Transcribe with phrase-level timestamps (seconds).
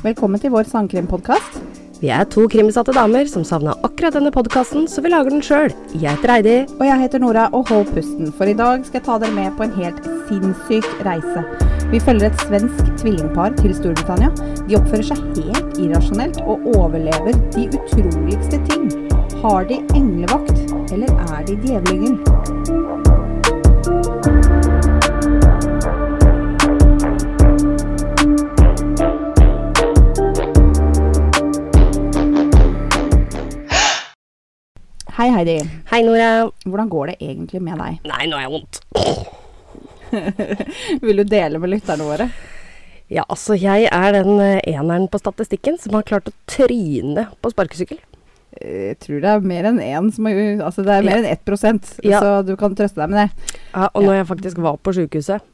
[0.00, 1.58] Velkommen til vår sangkrimpodkast.
[2.00, 5.74] Vi er to krimsatte damer som savna akkurat denne podkasten, så vi lager den sjøl.
[5.92, 6.54] Jeg heter Heidi.
[6.78, 9.52] Og jeg heter Nora, og hold pusten, for i dag skal jeg ta dere med
[9.58, 11.44] på en helt sinnssyk reise.
[11.92, 14.32] Vi følger et svensk tvillingpar til Storbritannia.
[14.64, 18.88] De oppfører seg helt irrasjonelt og overlever de utroligste ting.
[19.44, 20.56] Har de englevakt,
[20.88, 22.16] eller er de djevlingen?
[35.16, 35.54] Hei, Heidi.
[35.88, 36.50] Hei, Nora.
[36.68, 38.02] Hvordan går det egentlig med deg?
[38.04, 38.80] Nei, nå har jeg vondt.
[41.06, 42.26] Vil du dele med lytterne våre?
[43.08, 47.52] Ja, altså, jeg er den eh, eneren på statistikken som har klart å tryne på
[47.54, 48.02] sparkesykkel.
[48.60, 50.36] Jeg tror det er mer enn én som har
[50.68, 52.20] Altså det er mer enn 1 Ja.
[52.20, 53.56] så du kan trøste deg med det.
[53.72, 55.48] Ja, og når jeg faktisk var på sjukehuset,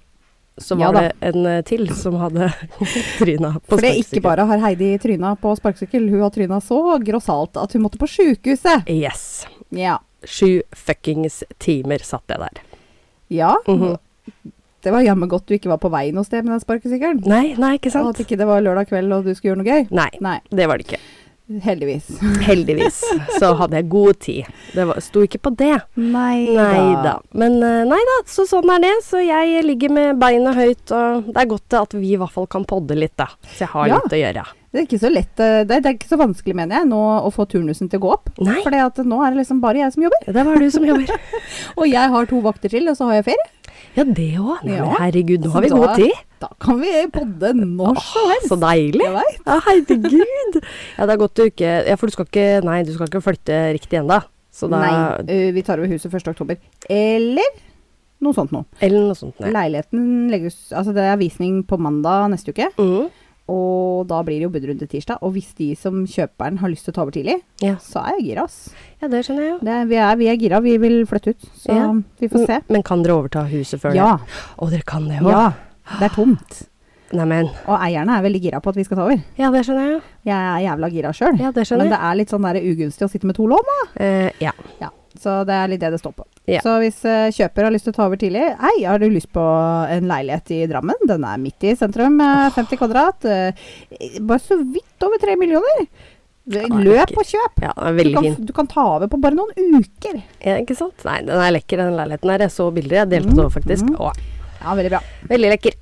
[0.61, 2.51] så var ja, det en eh, til som hadde
[3.19, 4.23] tryna på For det ikke sparkesykkel.
[4.27, 8.09] bare har Heidi tryna på sparkesykkel, hun har tryna så grossalt at hun måtte på
[8.11, 8.89] sjukehuset.
[8.91, 9.47] Yes.
[9.71, 9.99] Ja.
[10.29, 12.61] Sju fuckings timer satt jeg der.
[13.33, 13.55] ja.
[13.67, 13.97] Mhm.
[14.83, 17.21] Det var jammen godt du ikke var på vei noe sted med den sparkesykkelen.
[17.31, 18.09] Nei, nei, ikke Og sant?
[18.17, 19.85] at ikke det var lørdag kveld og du skulle gjøre noe gøy.
[19.95, 20.99] Nei, Nei, det var det ikke.
[21.63, 22.07] Heldigvis.
[22.49, 23.01] Heldigvis
[23.39, 24.47] så hadde jeg god tid.
[24.73, 25.75] Det var, sto ikke på det.
[26.57, 27.19] Nei da.
[27.37, 28.95] Men eh, nei da, så sånn er det.
[29.07, 32.49] Så jeg ligger med beina høyt, og det er godt at vi i hvert fall
[32.51, 33.29] kan podde litt, da.
[33.53, 34.01] Så jeg har Ja.
[34.01, 34.45] litt å gjøre.
[34.73, 37.29] Det er ikke så lett eh, det er, ikke så vanskelig, mener jeg, nå å
[37.35, 38.31] få turnusen til å gå opp.
[38.39, 40.31] For nå er det liksom bare jeg som jobber.
[40.33, 41.13] det var du som jobber.
[41.79, 43.51] Og jeg har to vakter til, og så har jeg ferie.
[43.97, 44.63] Ja, det òg.
[44.65, 44.87] Ja.
[44.99, 46.13] Herregud, nå har vi da- god tid.
[46.41, 48.49] Da kan vi podde når som helst.
[48.49, 49.05] Så deilig.
[49.47, 50.63] Ja, herregud.
[50.99, 53.23] Ja, det er godt du ikke Ja, for du skal ikke Nei, du skal ikke
[53.23, 54.23] flytte riktig ennå.
[54.69, 54.91] Nei,
[55.29, 56.29] eh, vi tar over huset 1.
[56.35, 56.57] oktober.
[56.91, 57.47] Eller
[58.21, 58.65] noe sånt noe.
[58.81, 59.39] Eller noe sånt.
[59.41, 59.51] Nei.
[59.51, 63.09] Leiligheten legges Altså det er visning på mandag neste uke, Mm.
[63.49, 65.19] og da blir det jo budrunde tirsdag.
[65.23, 67.77] Og hvis de som kjøperen har lyst til å ta over tidlig, Ja.
[67.77, 68.71] så er jeg gira, ass.
[69.03, 69.61] Ja, det skjønner jeg jo.
[69.67, 71.49] Det, vi, er, vi er gira, vi vil flytte ut.
[71.59, 71.89] Så Ja.
[72.23, 72.61] vi får se.
[72.73, 74.17] Men kan dere overta huset før Ja.
[74.17, 74.43] det?
[74.57, 75.33] Å, dere kan det òg?
[75.35, 75.53] Ja.
[75.99, 76.63] Det er tomt.
[77.13, 77.51] Neimen.
[77.69, 79.21] Og eierne er veldig gira på at vi skal ta over.
[79.37, 80.01] Ja, det skjønner jeg jo.
[80.31, 81.37] Jeg er jævla gira sjøl.
[81.43, 81.91] Ja, det skjønner jeg.
[81.91, 83.81] Men det er litt sånn der ugunstig å sitte med to lån, da.
[84.01, 84.55] Eh, ja.
[85.21, 86.25] Så det er litt det det står på.
[86.49, 86.63] Ja.
[86.65, 89.29] Så hvis uh, kjøper har lyst til å ta over tidlig Hei, har du lyst
[89.35, 89.43] på
[89.93, 91.05] en leilighet i Drammen?
[91.09, 93.29] Den er midt i sentrum, eh, 50 kvadrat.
[93.29, 93.69] Uh,
[94.25, 95.85] bare så vidt over tre millioner.
[96.51, 97.61] Løp og kjøp!
[97.63, 98.47] ja, den er Du kan, fin.
[98.47, 100.17] du kan ta over på bare noen uker.
[100.43, 101.05] Ja, ikke sant?
[101.07, 102.43] Nei, den er lekker, den leiligheten her.
[102.47, 102.97] Jeg så bilder.
[103.05, 103.87] Jeg delte det over, faktisk.
[103.87, 104.25] Mm.
[104.63, 105.01] Ja, veldig bra.
[105.31, 105.77] veldig lekker.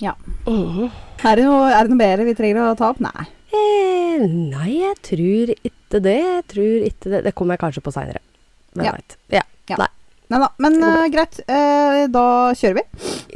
[0.00, 0.14] Ja.
[0.46, 0.88] Mhm.
[1.28, 3.00] Er det, noe, er det noe bedre vi trenger å ta opp?
[3.04, 3.26] Nei.
[3.52, 6.16] eh, nei, jeg tror ikke det.
[6.22, 7.22] Jeg tror ikke det.
[7.24, 8.20] Det kommer jeg kanskje på seinere.
[8.74, 8.92] Men Ja.
[8.92, 9.16] jeg vet.
[9.68, 9.76] Ja,
[10.30, 10.48] Nei da.
[10.60, 11.38] Men eh, greit.
[11.48, 12.24] Uh, da
[12.56, 12.82] kjører vi.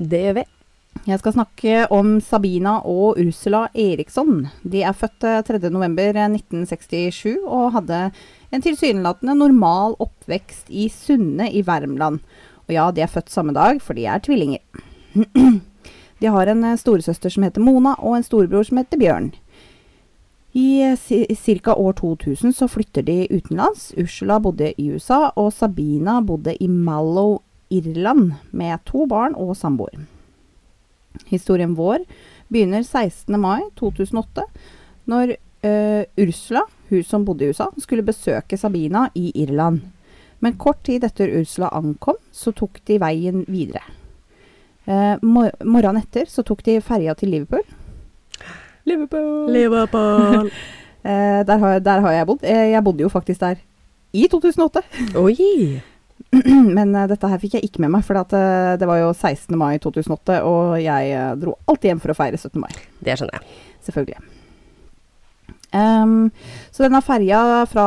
[0.09, 0.45] det gjør vi.
[1.03, 4.45] Jeg skal snakke om Sabina og Ursula Eriksson.
[4.63, 8.05] De er født eh, 3.11.1967 og hadde
[8.55, 12.21] en tilsynelatende normal oppvekst i Sunne i Värmland.
[12.69, 14.63] Og ja, de er født samme dag, for de er tvillinger.
[16.23, 19.33] De har en eh, storesøster som heter Mona, og en storebror som heter Bjørn.
[20.55, 21.75] I eh, ca.
[21.75, 23.91] år 2000 så flytter de utenlands.
[23.99, 27.41] Ursula bodde i USA, og Sabina bodde i Mallow,
[27.75, 30.07] Irland, med to barn og samboer.
[31.31, 32.05] Historien vår
[32.53, 33.39] begynner 16.
[33.41, 34.45] mai 2008,
[35.09, 35.35] når
[35.65, 39.81] uh, Ursula, hun som bodde i USA, skulle besøke Sabina i Irland.
[40.43, 43.85] Men kort tid etter Ursula ankom, så tok de veien videre.
[44.85, 47.63] Eh, mor morgenen etter så tok de ferja til Liverpool.
[48.89, 49.51] Liverpool!
[49.51, 50.51] Liverpool.
[51.03, 52.45] Eh, der, har, der har jeg bodd.
[52.47, 53.57] Eh, jeg bodde jo faktisk der
[54.15, 54.83] i 2008.
[55.19, 55.81] Oi.
[56.77, 59.11] Men uh, dette her fikk jeg ikke med meg, for at, eh, det var jo
[59.13, 59.53] 16.
[59.59, 62.57] mai 2008, og jeg uh, dro alltid hjem for å feire 17.
[62.63, 62.71] mai.
[63.05, 63.59] Det skjønner jeg.
[63.89, 64.23] Selvfølgelig.
[65.73, 66.17] Um,
[66.73, 67.39] så denne ferja
[67.69, 67.85] fra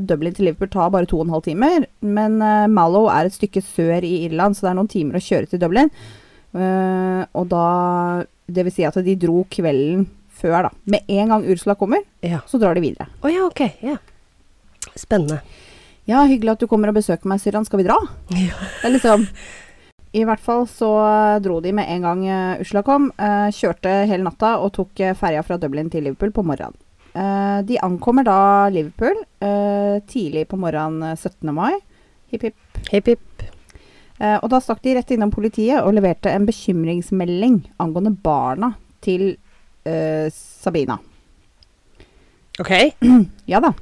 [0.00, 1.86] Dublin til Liverpool tar bare to og en halv timer.
[2.04, 2.36] Men
[2.72, 5.62] Mallow er et stykke sør i Irland, så det er noen timer å kjøre til
[5.62, 5.88] Dublin.
[6.52, 7.64] Og da
[8.52, 10.04] Det vil si at de dro kvelden
[10.42, 10.70] før, da.
[10.92, 12.42] Med en gang Ursula kommer, Ja.
[12.46, 13.08] så drar de videre.
[13.24, 13.64] Å ja, ok.
[13.80, 13.96] Ja.
[14.92, 15.40] Spennende.
[16.08, 17.66] Ja, hyggelig at du kommer og besøker meg, Syran.
[17.68, 17.98] Skal vi dra?
[18.34, 18.56] Ja.
[18.80, 19.26] Det er liksom
[20.12, 23.10] I hvert fall så eh, dro de med en gang Usla Ursula kom.
[23.16, 26.76] Uh, kjørte hele natta og tok eh, ferja fra Dublin til Liverpool på morgenen.
[27.14, 29.14] Eh, de ankommer da Liverpool
[29.44, 31.52] eh, tidlig på morgenen eh, 17.
[31.54, 31.76] mai.
[32.32, 32.82] Hipp, hipp.
[32.90, 33.46] Hipp, hipp.
[34.18, 38.72] Eh, og da stakk de rett innom politiet og leverte en bekymringsmelding angående barna
[39.04, 39.34] til
[39.84, 40.98] eh, Sabina.
[42.60, 42.72] Ok.
[43.52, 43.72] Ja da.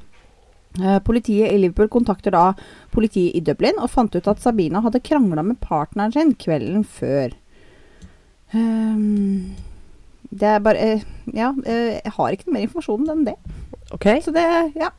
[0.79, 2.53] Eh, politiet i Liverpool kontakter da
[2.93, 7.35] politiet i Dublin og fant ut at Sabina hadde krangla med partneren sin kvelden før.
[8.53, 9.55] Um,
[10.31, 11.03] Det er bare eh,
[11.33, 13.35] Ja, eh, jeg har ikke noe mer informasjon enn det.
[13.91, 14.21] Okay.
[14.23, 14.45] Så det
[14.75, 14.91] Ja.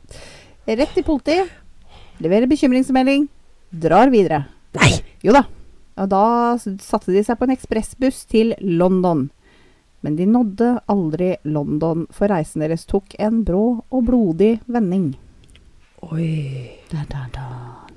[0.67, 1.41] Rett til politi.
[2.21, 3.27] Leverer bekymringsmelding.
[3.73, 4.45] Drar videre.
[4.77, 5.01] Nei!
[5.25, 5.43] Jo da.
[5.97, 9.29] Og da satte de seg på en ekspressbuss til London.
[10.01, 15.13] Men de nådde aldri London, for reisen deres tok en brå og blodig vending.
[16.11, 16.79] Oi.
[16.91, 17.47] Da, da, da.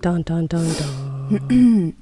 [0.03, 1.95] Dun, dun, dun.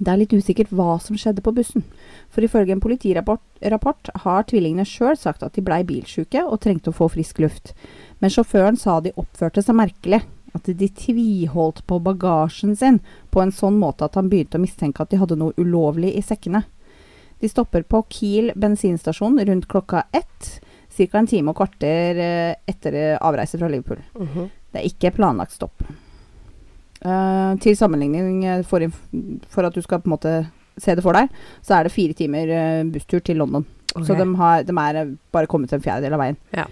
[0.00, 1.84] Det er litt usikkert hva som skjedde på bussen.
[2.32, 6.96] For ifølge en politirapport har tvillingene sjøl sagt at de blei bilsjuke og trengte å
[6.96, 7.74] få frisk luft.
[8.20, 10.22] Men sjåføren sa de oppførte seg merkelig.
[10.56, 12.98] At de tviholdt på bagasjen sin
[13.30, 16.24] på en sånn måte at han begynte å mistenke at de hadde noe ulovlig i
[16.26, 16.64] sekkene.
[17.40, 20.48] De stopper på Kiel bensinstasjon rundt klokka ett,
[20.96, 21.18] ca.
[21.20, 24.02] en time og kvarter eh, etter eh, avreise fra Liverpool.
[24.18, 24.48] Mhm.
[24.70, 25.82] Det er ikke planlagt stopp.
[27.00, 28.84] Uh, til sammenligning, eh, for,
[29.48, 30.32] for at du skal på en måte
[30.80, 31.30] se det for deg,
[31.64, 33.64] så er det fire timer eh, busstur til London.
[33.90, 36.36] Så de, har, de er bare kommet til en fjerdedel av veien.
[36.54, 36.66] Ja.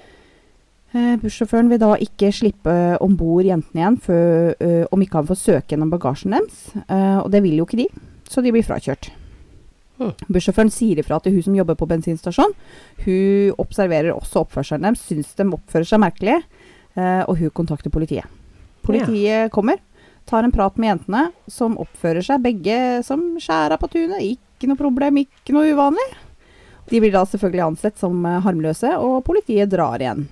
[0.92, 2.74] Uh, bussjåføren vil da ikke slippe
[3.04, 6.60] om bord jentene igjen for, uh, om ikke han får søke gjennom bagasjen deres.
[7.24, 7.88] Og det vil jo ikke de,
[8.28, 9.10] så de blir frakjørt.
[9.98, 10.14] Hmm.
[10.30, 12.52] Bussjåføren sier ifra til hun som jobber på bensinstasjon.
[13.02, 16.38] Hun observerer også oppførselen deres, syns de oppfører seg merkelig,
[16.98, 18.26] og hun kontakter politiet.
[18.82, 19.78] Politiet kommer,
[20.28, 24.24] tar en prat med jentene, som oppfører seg begge som skjæra på tunet.
[24.24, 26.08] Ikke noe problem, ikke noe uvanlig.
[26.88, 30.24] De blir da selvfølgelig ansett som eh, harmløse, og politiet drar igjen.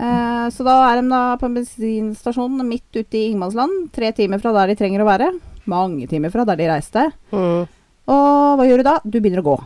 [0.00, 4.40] Eh, så da er de da på en bensinstasjon midt ute i ingenmannsland, tre timer
[4.42, 5.28] fra der de trenger å være.
[5.70, 7.06] Mange timer fra der de reiste.
[7.34, 7.68] Mm.
[8.12, 8.96] Og hva gjør du da?
[9.04, 9.58] Du begynner å gå.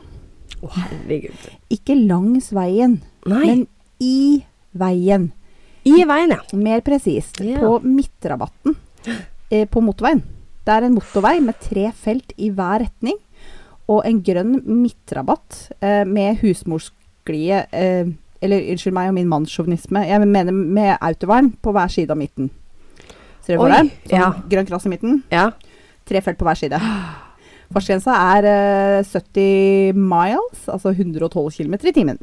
[0.66, 1.48] Å, herregud.
[1.72, 2.98] Ikke langs veien,
[3.28, 3.44] Nei.
[3.46, 3.64] men
[4.02, 4.42] i
[4.76, 5.30] veien.
[5.86, 6.40] I veien, ja.
[6.58, 7.60] Mer presist, Ja.
[7.62, 8.74] på midtrabatten
[9.50, 10.22] eh, på motorveien.
[10.66, 13.18] Det er en motorvei med tre felt i hver retning,
[13.86, 18.08] og en grønn midtrabatt eh, med husmorsglie eh,
[18.42, 20.02] Eller unnskyld meg og min mannssjåvinisme.
[20.06, 22.50] Jeg mener med autovern på hver side av midten.
[23.46, 23.88] Ser du for deg?
[24.10, 24.26] Sånn ja.
[24.50, 25.22] grønn krass i midten.
[25.32, 25.46] Ja.
[26.06, 26.78] Tre felt på hver side.
[27.72, 32.20] Fartsgrensa er eh, 70 miles, altså 112 km i timen.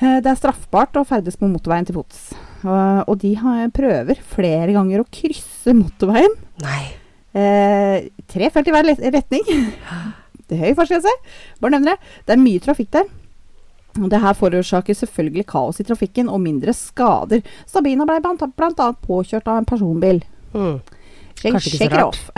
[0.00, 2.30] Eh, Det er straffbart å ferdes på motorveien til fots.
[2.64, 6.34] Og, de har, prøver flere ganger å krysse motorveien.
[6.62, 6.82] Nei.
[7.38, 9.44] Eh, tre felt i hver retning.
[10.48, 11.12] Det er høy fartsgrense.
[11.60, 12.12] Bare nevner det.
[12.26, 13.08] Det er mye trafikk der.
[13.98, 17.42] Og det her forårsaker selvfølgelig kaos i trafikken og mindre skader.
[17.66, 20.22] Sabina ble annet påkjørt av en personbil.
[20.54, 20.78] Mm.
[21.42, 22.04] Kanskje ikke så rart.
[22.08, 22.30] off.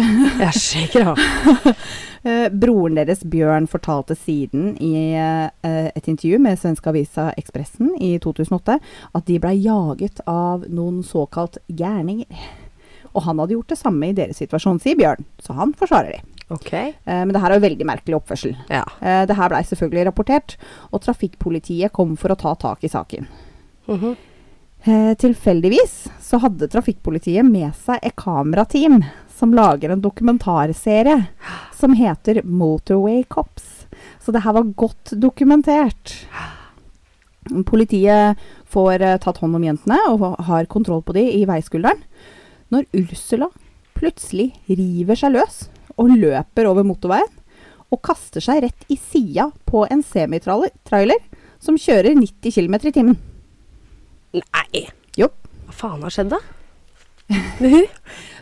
[0.44, 1.74] Jeg sjekker av.
[2.20, 8.10] Eh, broren deres, Bjørn, fortalte siden i eh, et intervju med svenske avisa Ekspressen i
[8.20, 8.74] 2008
[9.16, 12.28] at de blei jaget av noen såkalt gærninger.
[13.14, 15.24] Og han hadde gjort det samme i deres situasjon, sier Bjørn.
[15.40, 16.20] Så han forsvarer de.
[16.52, 16.68] Ok.
[16.76, 18.52] Eh, men det her er jo veldig merkelig oppførsel.
[18.68, 18.84] Ja.
[19.00, 20.58] Det her blei selvfølgelig rapportert,
[20.92, 23.32] og trafikkpolitiet kom for å ta tak i saken.
[23.88, 24.18] Mhm.
[24.84, 29.02] Eh, tilfeldigvis så hadde trafikkpolitiet med seg et kamerateam
[29.36, 31.18] som lager en dokumentarserie
[31.76, 33.84] som heter Motorway Cops.
[34.24, 36.14] Så det her var godt dokumentert.
[37.68, 38.40] Politiet
[38.72, 42.00] får eh, tatt hånd om jentene og har kontroll på de i veiskulderen.
[42.72, 43.50] Når Ursula
[43.98, 45.66] plutselig river seg løs
[46.00, 47.36] og løper over motorveien
[47.90, 51.20] og kaster seg rett i sida på en semitrailer
[51.60, 53.20] som kjører 90 km i timen.
[54.36, 54.84] Nei.
[55.18, 55.28] Jo.
[55.66, 56.38] Hva faen har skjedd, da?
[57.60, 57.88] Med hun?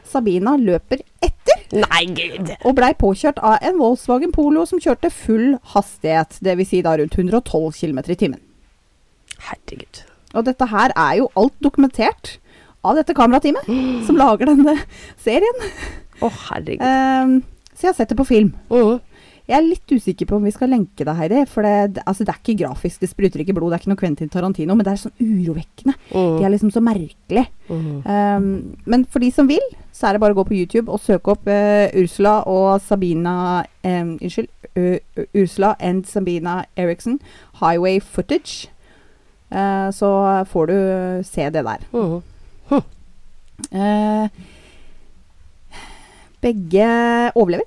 [0.08, 2.54] Sabina løper etter Nei, gud.
[2.64, 6.70] og blei påkjørt av en Volkswagen Polo som kjørte full hastighet, dvs.
[6.70, 8.40] Si da rundt 112 km i timen.
[9.50, 10.00] Herregud.
[10.36, 12.38] Og dette her er jo alt dokumentert
[12.84, 13.68] av dette kamerateamet
[14.08, 14.78] som lager denne
[15.20, 15.60] serien.
[16.24, 16.82] Å, herregud.
[16.88, 17.36] Ehm,
[17.74, 18.54] så jeg har sett det på film.
[18.72, 18.98] Mhm.
[19.48, 21.38] Jeg er litt usikker på om vi skal lenke det, Heidi.
[21.48, 24.00] For det, altså, det er ikke grafisk, det spruter ikke blod, det er ikke noe
[24.02, 25.94] Quentin Tarantino, men det er sånn urovekkende.
[26.12, 27.46] De er liksom så merkelige.
[27.70, 27.86] Mm.
[28.04, 28.48] Um,
[28.84, 29.64] men for de som vil,
[29.96, 33.64] så er det bare å gå på YouTube og søke opp uh, Ursula og Sabina
[33.84, 34.52] um, Unnskyld.
[34.78, 37.16] Ø- Ursula and Sabina Eriksen.
[37.62, 38.68] Highway Footage.
[39.48, 40.12] Uh, så
[40.52, 40.76] får du
[41.24, 41.88] se det der.
[41.96, 42.20] Mhm.
[43.74, 44.28] Eh,
[46.40, 46.86] begge
[47.34, 47.66] overlever.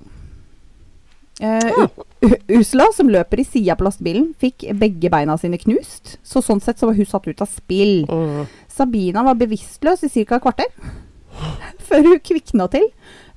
[1.42, 1.86] Eh, Ja.
[2.22, 6.16] U- Ursula, som løper i sida på lastebilen, fikk begge beina sine knust.
[6.22, 8.04] Så sånn sett så var hun satt ut av spill.
[8.06, 8.44] Mm.
[8.70, 10.36] Sabina var bevisstløs i ca.
[10.38, 10.70] et kvarter.
[11.88, 12.86] Før hun kvikna til.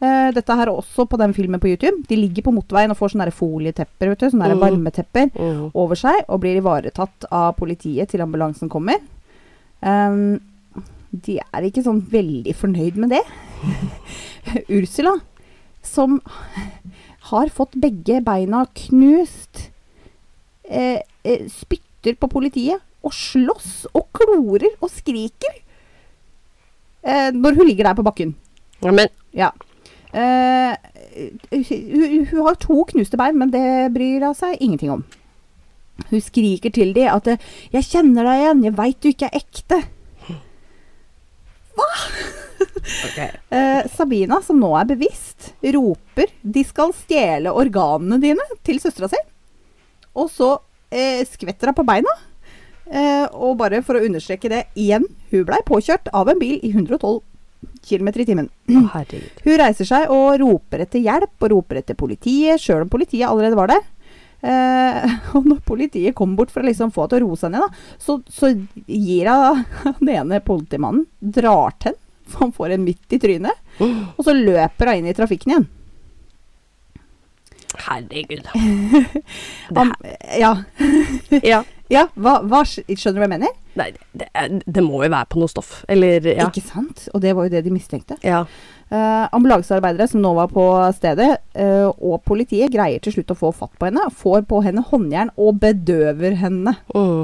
[0.03, 2.03] Uh, dette her er også på den filmen på YouTube.
[2.07, 4.59] De ligger på motorveien og får sånne folietepper, vet du, sånne Mhm.
[4.61, 5.71] varmetepper mm.
[5.73, 8.99] over seg og blir ivaretatt av politiet til ambulansen kommer.
[9.81, 10.39] Um,
[11.15, 13.23] de er ikke sånn veldig fornøyd med det.
[14.69, 15.15] Ursula,
[15.81, 16.19] som
[17.31, 19.69] har fått begge beina knust
[20.69, 25.59] eh, eh, spytter på politiet og slåss og klorer og skriker
[27.05, 28.35] eh, når hun ligger der på bakken.
[28.85, 29.09] Amen.
[29.33, 29.51] Ja.
[30.15, 30.73] Eh,
[31.51, 35.05] hun, hun har to knuste bein, men det bryr hun seg ingenting om.
[36.09, 37.27] Hun skriker til dem at
[37.71, 39.83] 'Jeg kjenner deg igjen, jeg veit du ikke er ekte'.
[43.49, 49.21] Eh, Sabina, som nå er bevisst, roper 'de skal stjele organene dine' til søstera si.
[50.15, 50.51] Og så
[50.91, 52.13] eh, skvetter hun på beina.
[52.85, 56.69] Eh, og bare for å understreke det igjen, hun blei påkjørt av en bil i
[56.69, 57.23] 112
[57.85, 58.49] km i timen.
[58.69, 58.83] Å.
[59.41, 63.57] Hun reiser seg og roper etter hjelp og roper etter politiet, sjøl om politiet allerede
[63.57, 63.83] var der.
[64.45, 67.55] Eh, og når politiet kommer bort for å liksom få henne til å roe seg
[67.55, 68.53] ned, da, så, så
[68.85, 69.63] gir hun
[70.03, 71.97] den ene politimannen drar til
[72.29, 73.63] for han får en midt i trynet.
[73.81, 75.67] Og så løper hun inn i trafikken igjen.
[77.75, 78.45] Herregud.
[79.75, 79.93] Han,
[80.39, 80.51] ja,
[81.43, 81.63] ja.
[81.91, 83.57] ja hva, hva, skjønner du hva jeg mener?
[83.75, 85.81] Nei, det, er- det må jo være på noe stoff.
[85.91, 86.47] Eller ja.
[86.47, 87.07] Ikke sant?
[87.13, 88.19] Og det var jo det de mistenkte.
[88.25, 88.45] ja.
[88.85, 90.63] Uh, ambulansearbeidere som nå var på
[90.93, 94.83] stedet, uh, og politiet greier til slutt å få fatt på henne, får på henne
[94.85, 96.75] håndjern og bedøver henne.
[96.93, 97.23] Mm.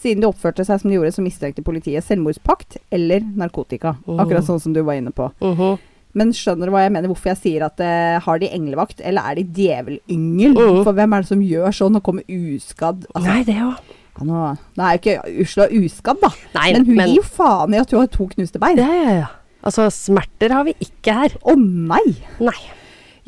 [0.00, 3.96] Siden de oppførte seg som de gjorde, så mistenkte politiet selvmordspakt eller narkotika.
[4.08, 4.16] Oh.
[4.22, 5.30] Akkurat sånn som du var inne på.
[5.44, 5.78] Mhm.
[6.12, 7.06] Men skjønner du hva jeg mener?
[7.12, 10.56] Hvorfor jeg sier at uh, har de englevakt, eller er de djevelyngel?
[10.56, 10.80] Mhm.
[10.88, 13.04] For hvem er det som gjør sånn og kommer uskadd?
[13.14, 13.92] Altså, Nei, det òg.
[14.18, 14.40] ja, nå,
[14.74, 16.32] nå er jo ikke Usla uskadd, da.
[16.56, 18.76] Nei, men hun men- gir jo faen i at hun har to knuste bein.
[18.82, 19.28] Ja, ja, ja.
[19.62, 21.36] Altså, smerter har vi ikke her.
[21.44, 22.16] Å nei!
[22.40, 22.58] Nei.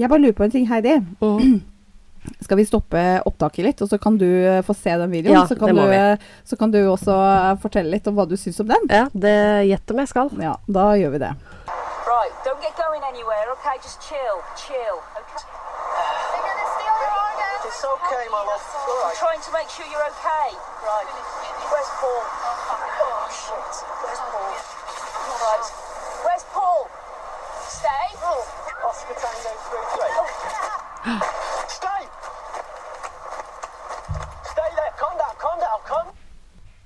[0.01, 0.97] Jeg bare lurer på en ting, Heidi.
[1.21, 1.61] Mm.
[2.43, 5.35] Skal vi stoppe opptaket litt, og så kan du eh, få se den videoen?
[5.41, 5.99] Ja, så, kan det må du, vi.
[5.99, 8.87] eh, så kan du også eh, fortelle litt om hva du syns om den.
[8.91, 9.35] Ja, det
[9.71, 10.31] gjett om jeg skal.
[10.43, 11.33] Ja, da gjør vi det.
[12.07, 13.75] Right, don't get going anywhere, okay?
[13.83, 15.43] Just chill, chill, okay?
[15.43, 17.63] They're gonna steal your organs.
[17.67, 18.63] It's okay, my love.
[18.63, 20.49] It's all I'm trying to make sure you're okay.
[20.87, 21.09] Right.
[21.73, 22.23] Where's Paul?
[22.23, 23.73] Oh, shit.
[24.03, 24.51] Where's Paul?
[25.43, 25.67] Right.
[26.23, 26.81] Where's Paul?
[27.67, 28.07] Stay.
[28.23, 28.47] Oh,
[28.87, 29.53] Oscar Tango
[31.03, 31.43] 3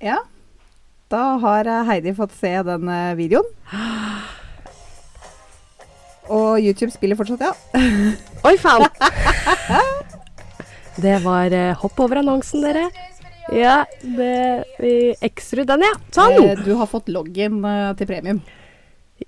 [0.03, 0.17] Ja.
[1.07, 3.47] Da har Heidi fått se den eh, videoen.
[6.27, 7.53] Og YouTube spiller fortsatt, ja.
[8.47, 8.83] Oi, faen!
[11.05, 12.89] det var eh, hopp over annonsen, dere.
[13.55, 15.93] Ja, det Vi ekser den, ja.
[16.11, 16.35] Sånn!
[16.43, 17.61] Eh, Du har fått login
[17.97, 18.43] til premium.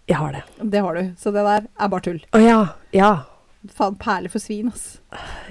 [0.06, 0.44] Jeg har det.
[0.76, 1.14] Det har du.
[1.18, 2.20] Så det der er bare tull.
[2.36, 2.60] Å ja.
[2.94, 3.14] Ja.
[3.76, 5.00] Faen, perle for svin, ass.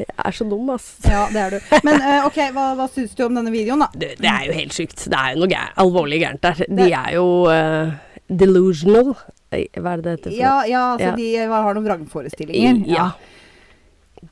[0.00, 0.87] Jeg er så dum, ass.
[1.05, 1.73] Ja, det er du.
[1.85, 3.88] Men uh, ok, hva, hva syns du om denne videoen, da?
[3.93, 5.03] Det, det er jo helt sykt.
[5.12, 6.62] Det er jo noe gær, alvorlig gærent der.
[6.79, 7.93] De er jo uh,
[8.33, 9.12] delusional.
[9.53, 10.37] Eh, Hva er det det heter?
[10.38, 11.17] Ja, ja, altså Ja.
[11.21, 12.81] de har noen vrangforestillinger.
[12.88, 13.11] Ja.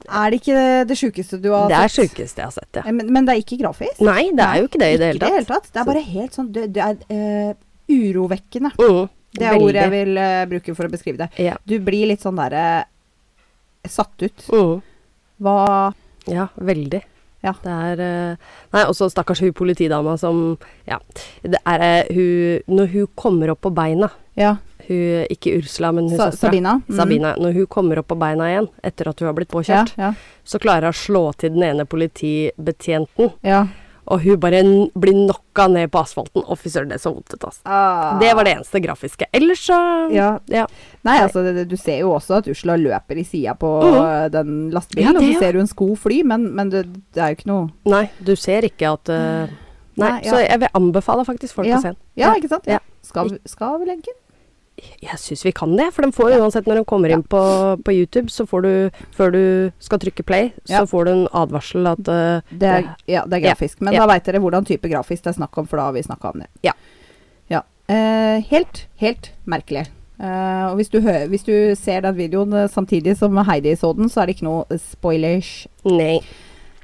[0.08, 1.70] Er det ikke det sjukeste du har sett?
[1.70, 2.86] Det er det sjukeste jeg har sett, ja.
[2.88, 4.00] Eh, Men, men det er ikke grafisk?
[4.08, 5.36] Nei, det er jo ikke det i det hele Ikke tatt.
[5.36, 5.70] hele tatt.
[5.76, 7.54] Det er bare helt sånn Det, det er uh,
[7.92, 8.72] urovekkende.
[8.80, 9.06] Mm,
[9.36, 11.54] Det er ordet jeg vil eh, bruke for å beskrive det.
[11.68, 12.64] Du blir litt sånn derre
[13.92, 14.46] satt ut.
[14.52, 14.82] Mm.
[15.42, 15.92] Hva
[16.26, 17.02] Ja, veldig.
[17.44, 17.52] Ja.
[17.62, 18.36] Det er eh,
[18.72, 20.56] Nei, også stakkars hun politidama som
[20.88, 20.98] Ja.
[21.42, 24.56] Det er eh, hun Når hun kommer opp på beina Ja.
[24.88, 26.50] hun, Ikke Ursula, men hun Sa søstera.
[26.50, 26.72] Sabina.
[26.88, 26.96] Mm.
[26.96, 27.34] Sabina.
[27.36, 30.12] Når hun kommer opp på beina igjen etter at hun har blitt påkjørt, ja,
[30.44, 33.66] så klarer hun å slå til den ene politibetjenten, ja.
[34.06, 34.62] Og hun bare
[34.94, 36.44] blir knocka ned på asfalten.
[36.46, 37.62] Å, fy søren, det så vondt ut, altså.
[37.66, 38.14] Ah.
[38.20, 39.28] Det var det eneste grafiske.
[39.34, 39.78] Ellers så
[40.14, 40.28] Ja.
[40.52, 40.66] ja.
[41.06, 44.30] Nei, altså, det, du ser jo også at Usla løper i sida på mm.
[44.34, 46.84] den lastebilen, Ja, og så ser du en sko fly, men, men det,
[47.16, 49.54] det er jo ikke noe Nei, du ser ikke at eh,
[49.96, 50.30] Nei, Nei, ja.
[50.30, 51.98] så jeg vil anbefale faktisk folk å se den.
[52.20, 52.68] Ja, ikke sant?
[53.06, 54.16] Skal, vi-
[55.00, 57.40] Jeg syns vi kan det, for den får uansett når de kommer inn på,
[57.84, 58.72] på YouTube, så får du,
[59.16, 59.42] før du
[59.80, 60.80] skal trykke play, Ja.
[60.82, 63.54] så får du en advarsel at uh, Det er, ja, det er Ja.
[63.54, 63.80] grafisk.
[63.80, 64.04] Men Ja.
[64.04, 66.34] da veit dere hvordan type grafisk det er snakk om, for da har vi snakka
[66.34, 66.48] om det.
[66.62, 66.72] Ja.
[67.48, 67.62] Ja.
[67.88, 69.86] Eh, helt, helt merkelig.
[70.20, 74.08] Eh, og hvis du, hører, hvis du ser den videoen samtidig som Heidi så den,
[74.08, 75.66] så er det ikke noe spoilers.
[75.84, 76.20] Nei.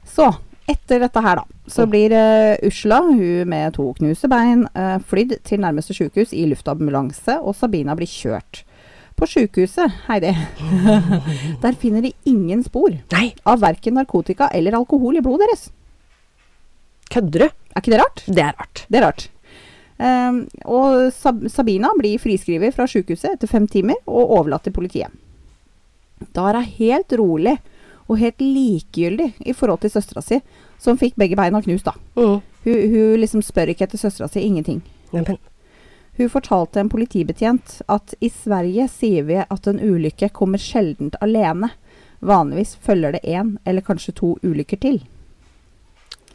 [0.05, 0.31] Så,
[0.73, 5.39] etter dette her, da, så blir uh, Usla, hun med to knuste bein, uh, flydd
[5.47, 8.65] til nærmeste sykehus i luftambulanse, og Sabina blir kjørt.
[9.19, 10.33] På sykehuset, Heidi,
[11.63, 15.69] der finner de ingen spor Nei, av verken narkotika eller alkohol i blodet deres.
[17.13, 17.49] kødder du?
[17.73, 18.25] Er ikke det rart?
[18.27, 18.85] Det er rart.
[18.89, 19.29] Det er rart.
[20.03, 25.13] Um, og Sab Sabina blir friskrevet fra sykehuset etter fem timer og overlatt til politiet.
[26.35, 27.55] Da er hun helt rolig
[28.09, 30.41] og helt likegyldig i forhold til søstera si,
[30.83, 31.87] som fikk begge beina knust.
[31.87, 31.95] da.
[32.17, 32.41] Mm.
[32.65, 34.83] Hun, hun liksom spør ikke etter søstera si, ingenting.
[35.13, 35.39] Nei,
[36.17, 41.73] Hun fortalte en politibetjent at i Sverige sier vi at en ulykke kommer sjeldent alene.
[42.21, 45.01] Vanligvis følger det én eller kanskje to ulykker til.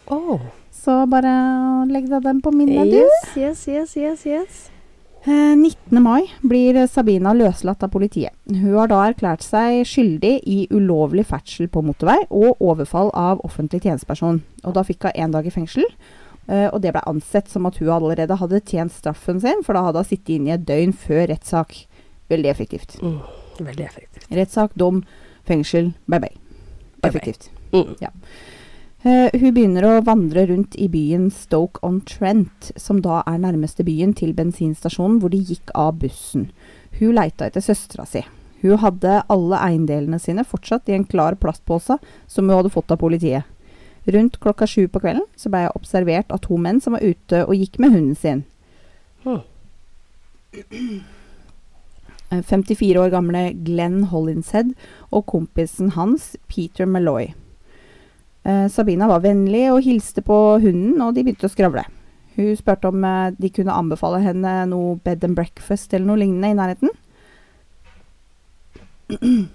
[0.07, 0.39] Oh.
[0.71, 3.03] Så bare legg deg den på minnet, du.
[3.03, 4.65] Yes, yes, yes, yes, yes.
[4.67, 4.76] Eh,
[5.27, 5.99] 19.
[6.03, 8.31] mai blir Sabina løslatt av politiet.
[8.47, 13.81] Hun har da erklært seg skyldig i ulovlig ferdsel på motorvei og overfall av offentlig
[13.83, 14.39] tjenesteperson.
[14.63, 15.83] Og da fikk hun én dag i fengsel.
[16.47, 19.83] eh, og det ble ansett som at hun allerede hadde tjent straffen sin, for da
[19.89, 21.75] hadde hun sittet inne i et døgn før rettssak.
[22.31, 22.95] Veldig effektivt.
[23.03, 23.19] Mm.
[23.59, 24.31] Veldig effektivt.
[24.31, 25.03] Rettssak, dom,
[25.43, 26.35] fengsel, bye bye.
[27.03, 27.49] Effektivt.
[27.73, 27.97] Mm.
[29.05, 34.33] Eh, hun begynner å vandre rundt i byen Stoke-on-Trent, som da er nærmeste byen til
[34.33, 36.47] bensinstasjonen hvor de gikk av bussen.
[36.97, 38.23] Hun leita etter søstera si.
[38.63, 42.97] Hun hadde alle eiendelene sine fortsatt i en klar plastpose som hun hadde fått av
[43.03, 43.45] politiet.
[44.07, 47.43] Rundt klokka sju på kvelden så ble jeg observert av to menn som var ute
[47.45, 48.43] og gikk med hunden sin.
[49.27, 49.43] Hmm.
[52.27, 54.73] Eh, 54 år gamle Glenn Hollinshead
[55.15, 57.29] og kompisen hans, Peter Malloy.
[58.47, 61.83] Eh, Sabina var vennlig og hilste på hunden, og de begynte å skravle.
[62.37, 66.53] Hun spurte om eh, de kunne anbefale henne noe bed and breakfast eller noe lignende
[66.53, 66.89] i nærheten.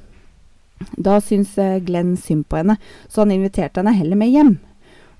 [0.99, 2.75] Da syntes eh, Glenn synd på henne,
[3.09, 4.57] så han inviterte henne heller med hjem.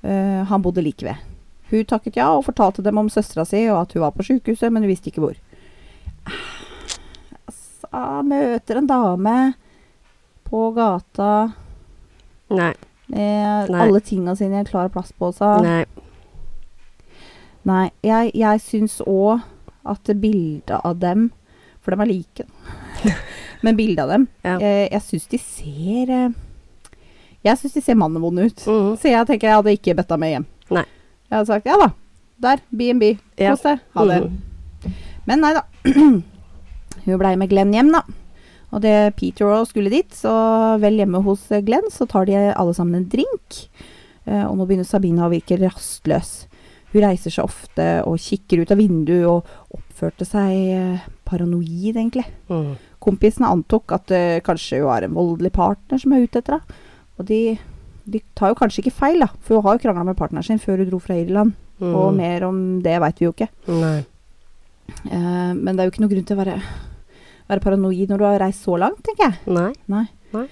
[0.03, 1.21] Uh, han bodde like ved.
[1.71, 4.73] Hun takket ja og fortalte dem om søstera si og at hun var på sjukehuset,
[4.75, 5.39] men hun visste ikke hvor.
[7.47, 7.87] Altså,
[8.27, 9.37] møter en dame
[10.51, 11.31] på gata
[12.51, 12.75] Nei.
[13.13, 13.81] Nei.
[13.85, 15.49] alle tinga sine i en klar plastpose.
[15.63, 15.85] Nei.
[17.69, 19.43] Nei, jeg, jeg syns òg
[19.87, 21.29] at bildet av dem
[21.83, 22.45] For de er like,
[23.67, 24.57] men bildet av dem Ja.
[24.59, 26.29] eh, Jeg syns de ser eh,
[27.45, 28.65] Jeg syns de ser mannevonde ut.
[28.67, 28.97] Mhm.
[28.99, 30.47] Så jeg tenker jeg hadde ikke bøtta med hjem.
[30.71, 30.85] Nei.
[31.29, 31.89] Jeg hadde sagt ja da,
[32.43, 34.19] der, B&B, kos deg, ha det.
[34.23, 34.93] Mhm.
[35.27, 35.63] Men nei da.
[37.05, 38.03] Hun blei med Glenn hjem, da.
[38.73, 40.33] Og det Peter og skulle dit, så
[40.81, 43.59] vel hjemme hos Glenn, så tar de alle sammen en drink.
[44.25, 46.47] Eh, og nå begynner Sabina å virke rastløs.
[46.93, 52.25] Hun reiser seg ofte og kikker ut av vinduet og oppførte seg eh, paranoid, egentlig.
[52.53, 52.73] Mm.
[53.03, 56.81] Kompisene antok at eh, kanskje hun har en voldelig partner som er ute etter henne.
[57.21, 57.41] Og de,
[58.09, 60.63] de tar jo kanskje ikke feil, da, for hun har jo krangla med partneren sin
[60.63, 61.53] før hun dro fra Irland.
[61.83, 61.93] Mm.
[61.93, 63.51] Og mer om det veit vi jo ikke.
[65.09, 66.59] Eh, men det er jo ikke noe grunn til å være,
[67.53, 69.41] være paranoid når du har reist så langt, tenker jeg.
[69.53, 69.71] Nei.
[69.93, 70.07] Nei.
[70.33, 70.47] Nei.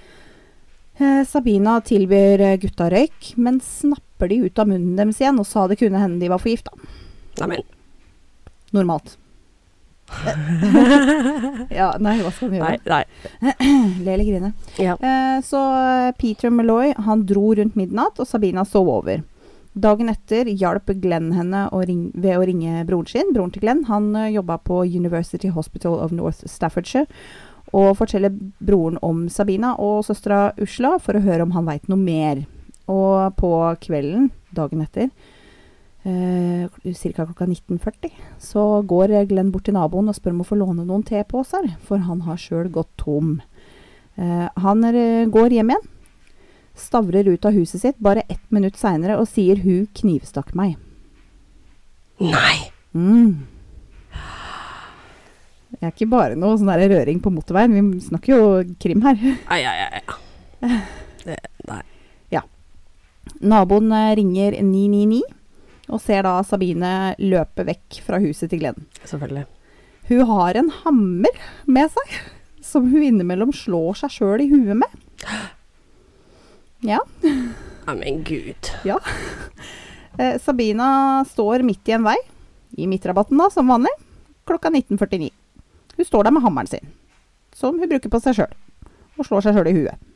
[1.00, 5.48] Eh, Sabina tilbyr eh, gutta røyk, men snapper de ut av munnen deres igjen og
[5.48, 6.74] sa det kunne hende de var forgifta.
[7.40, 7.64] Neimen.
[8.76, 9.16] Normalt.
[11.70, 12.78] ja, nei, hva skal han gjøre?
[12.90, 13.04] Nei.
[14.04, 14.52] Le eller grine.
[14.82, 14.96] Ja.
[14.98, 19.22] Eh, så eh, Peter Malloy han dro rundt midnatt, og Sabina sov over.
[19.78, 23.28] Dagen etter hjalp Glenn henne å ring ved å ringe broren sin.
[23.34, 27.06] Broren til Glenn han uh, jobba på University Hospital of North Staffordshire.
[27.70, 32.00] Og forteller broren om Sabina og søstera Usla for å høre om han veit noe
[32.00, 32.42] mer.
[32.90, 33.52] Og på
[33.84, 35.12] kvelden dagen etter,
[36.02, 37.26] eh, ca.
[37.28, 38.10] klokka 19.40,
[38.42, 42.02] så går Glenn bort til naboen og spør om å få låne noen teposer, for
[42.02, 43.36] han har sjøl gått tom.
[44.18, 45.88] Eh, han er, går hjem igjen,
[46.78, 50.76] stavrer ut av huset sitt bare ett minutt seinere og sier 'hun knivstakk meg'.
[52.20, 52.70] Nei.
[52.94, 53.46] Mm.
[55.70, 59.16] Det er ikke bare noe sånn røring på motorveien, vi snakker jo krim her.
[59.48, 60.00] Ai, ai,
[60.60, 60.80] ai.
[61.24, 61.36] Det,
[61.68, 61.82] nei.
[63.40, 65.22] Naboen eh, ringer 999
[65.90, 68.84] og ser da Sabine løpe vekk fra huset til Glenn.
[69.08, 69.46] Selvfølgelig.
[70.10, 72.12] Hun har en hammer med seg,
[72.62, 75.00] som hun innimellom slår seg sjøl i huet med.
[76.80, 77.00] Ja.
[77.86, 78.70] Neimen, gud.
[80.18, 82.16] Eh, Sabina står midt i en vei,
[82.76, 83.92] i midtrabatten da, som vanlig,
[84.48, 85.30] klokka 19.49.
[85.96, 86.92] Hun står der med hammeren sin,
[87.56, 88.56] som hun bruker på seg sjøl,
[89.16, 90.08] og slår seg sjøl i huet.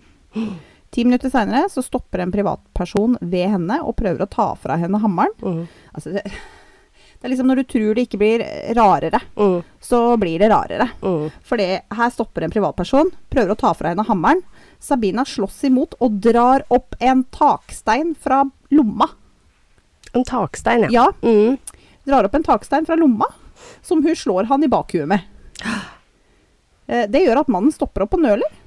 [0.94, 5.00] Ti minutter seinere så stopper en privatperson ved henne og prøver å ta fra henne
[5.02, 5.32] hammeren.
[5.42, 5.64] Mm.
[5.90, 8.44] Altså, det, det er liksom når du tror det ikke blir
[8.78, 9.56] rarere, mm.
[9.82, 10.86] så blir det rarere.
[11.02, 11.32] Mm.
[11.48, 11.66] Fordi
[11.98, 14.44] her stopper en privatperson, prøver å ta fra henne hammeren.
[14.84, 18.42] Sabina slåss imot og drar opp en takstein fra
[18.74, 19.08] lomma.
[20.14, 20.90] En takstein, ja.
[20.92, 21.56] Ja, Mm.
[22.04, 23.26] drar opp en takstein fra lomma,
[23.82, 25.20] som hun slår han i bakhuet med.
[26.86, 28.60] Eh, Det gjør at mannen stopper opp og nøler.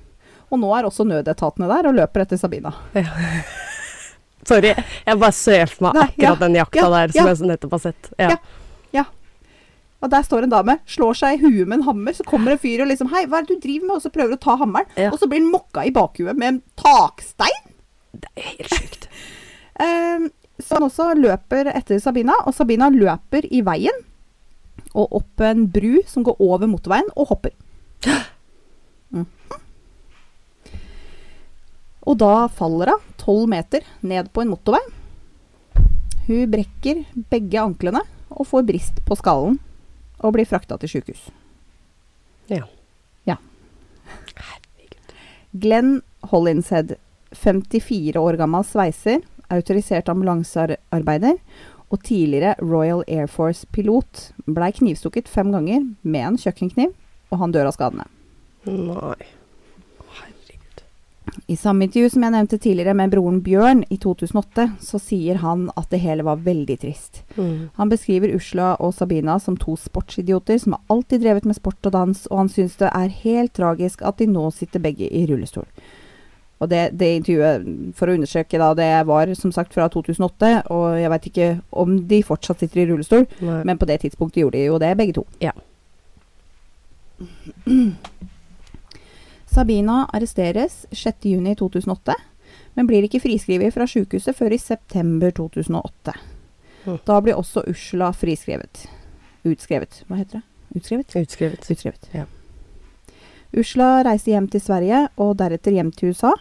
[0.50, 2.72] Og nå er også nødetatene der og løper etter Sabina.
[4.48, 4.72] Sorry,
[5.06, 7.34] jeg bare ser for meg akkurat ja, den jakta ja, der som ja.
[7.36, 8.10] jeg nettopp har sett.
[8.18, 8.38] Ja.
[9.98, 12.14] Og der står en dame, slår seg i huet med en hammer.
[12.14, 13.96] Så kommer en fyr og liksom Hei, hva er det du driver med?
[13.98, 14.90] Og så prøver å ta hammeren.
[15.00, 15.10] Ja.
[15.10, 17.64] Og så blir han mokka i bakhuet med en takstein.
[18.14, 19.10] Det er helt sjukt.
[19.78, 20.24] Eh,
[20.58, 24.00] så han også løper etter Sabina, og Sabina løper i veien.
[24.98, 27.54] Og opp en bru som går over motorveien, og hopper.
[29.14, 29.28] Mhm.
[32.10, 34.82] Og da faller hun tolv meter ned på en motorvei.
[36.26, 38.02] Hun brekker begge anklene
[38.34, 39.60] og får brist på skallen
[40.20, 41.28] og blir frakta til sjukehus.
[42.52, 42.64] Ja.
[43.28, 43.38] Ja.
[44.36, 45.16] Herregud.
[45.52, 46.02] Glenn
[46.32, 46.96] Hollinshead,
[47.36, 51.38] 54 år gammel sveiser, autorisert ambulansearbeider
[51.88, 56.94] og tidligere Royal Air Force-pilot, blei knivstukket fem ganger med en kjøkkenkniv,
[57.32, 58.08] og han dør av skadene.
[58.68, 59.37] Nei.
[61.48, 65.70] I samme intervju som jeg nevnte tidligere med broren Bjørn i 2008, så sier han
[65.80, 67.22] at det hele var veldig trist.
[67.38, 67.70] Mm.
[67.78, 71.96] Han beskriver Usla og Sabina som to sportsidioter som har alltid drevet med sport og
[71.96, 75.64] dans, og han syns det er helt tragisk at de nå sitter begge i rullestol.
[76.60, 80.86] Og det, det intervjuet, for å undersøke, da, det var som sagt fra 2008, og
[81.00, 83.62] jeg veit ikke om de fortsatt sitter i rullestol, Nei.
[83.70, 85.24] men på det tidspunktet gjorde de jo det, begge to.
[85.40, 85.56] Ja.
[89.58, 92.14] Sabina arresteres 6.6.2008,
[92.78, 96.14] men blir ikke friskrevet fra sykehuset før i september 2008.
[96.86, 97.00] Mhm.
[97.08, 98.84] Da blir også Ursula friskrevet.
[99.50, 100.04] Utskrevet.
[100.06, 100.44] Hva heter det?
[100.78, 101.16] Utskrevet?
[101.24, 101.66] Utskrevet.
[101.74, 102.06] Utskrevet.
[102.14, 102.28] Ja.
[103.58, 106.36] Ursula reiste hjem til Sverige, og deretter hjem til USA.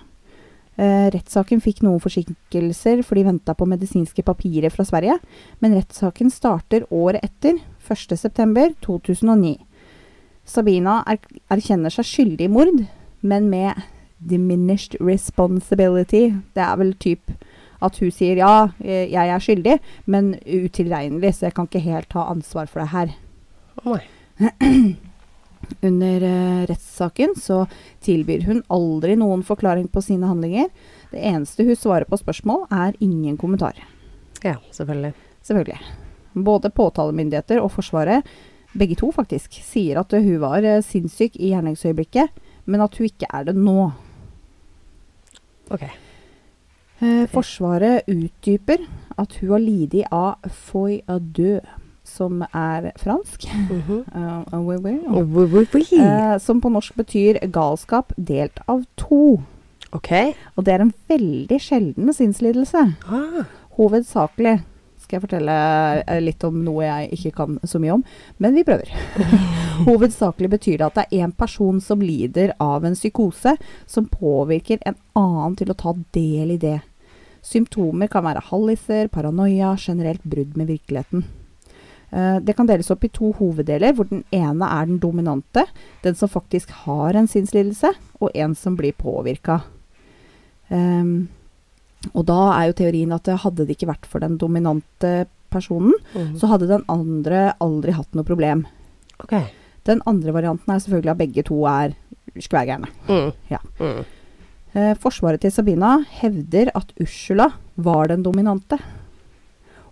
[0.76, 5.16] Eh, rettssaken fikk noen forsinkelser, for de venta på medisinske papirer fra Sverige.
[5.64, 9.56] Men rettssaken starter året etter, 1.9.2009.
[10.44, 11.16] Sabina er,
[11.48, 12.84] erkjenner seg skyldig i mord,
[13.26, 13.82] men med
[14.18, 16.30] diminished responsibility.
[16.54, 17.34] Det er vel typ
[17.84, 19.76] at hun sier ja, eh, jeg er skyldig,
[20.08, 23.12] men utilregnelig, så jeg kan ikke helt ta ansvar for det her.
[23.84, 24.00] Oi.
[25.82, 27.64] Under uh, rettssaken så
[28.04, 30.68] tilbyr hun aldri noen forklaring på sine handlinger.
[31.10, 33.78] Det eneste hun svarer på spørsmål, er ingen kommentar.
[34.44, 35.14] Ja, selvfølgelig.
[35.46, 35.80] Selvfølgelig.
[36.46, 38.26] Både påtalemyndigheter og Forsvaret,
[38.76, 43.28] begge to faktisk, sier at hun var uh, sinnssyk i gjerningsøyeblikket, men at hun ikke
[43.32, 43.90] er det nå.
[45.70, 45.82] Ok.
[47.02, 48.84] Eh, Forsvaret utdyper
[49.18, 51.60] at hun har lidd av foy à deux,
[52.06, 53.44] som er fransk.
[53.52, 54.54] Mm -hmm.
[54.54, 54.98] uh, oui, oui.
[55.06, 55.22] Hvor-
[56.00, 59.40] Eh, som på norsk betyr galskap delt av to.
[59.92, 60.12] Ok.
[60.56, 62.94] Og det er en veldig sjelden sinnslidelse.
[63.08, 63.44] Ah.
[63.76, 64.62] Hovedsakelig
[65.06, 65.54] skal jeg fortelle
[66.02, 68.02] eh, litt om noe jeg ikke kan så mye om,
[68.42, 68.90] men vi prøver.
[69.86, 73.54] Hovedsakelig betyr det at det er en person som lider av en psykose
[73.86, 76.80] som påvirker en annen til å ta del i det.
[77.46, 81.22] Symptomer kan være halliser, paranoia, generelt brudd med virkeligheten.
[82.10, 85.66] Eh, Det kan deles opp i to hoveddeler, hvor den ene er den dominante,
[86.02, 89.62] den som faktisk har en sinnslidelse, og en som blir påvirka.
[90.68, 91.28] Ehm,
[92.12, 96.34] og da er jo teorien at hadde det ikke vært for den dominante personen, mm.
[96.40, 98.66] så hadde den andre aldri hatt noe problem.
[99.22, 99.34] Ok.
[99.86, 101.96] Den andre varianten er selvfølgelig at begge to er
[102.42, 102.90] skværgærne.
[103.08, 103.32] Mm.
[103.50, 103.62] Ja.
[103.80, 104.04] Mm.
[104.76, 108.78] Eh, forsvaret til Sabina hevder at Ursula var den dominante,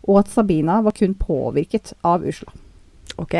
[0.04, 2.52] og at Sabina var kun påvirket av Ursula.
[3.16, 3.38] Ok.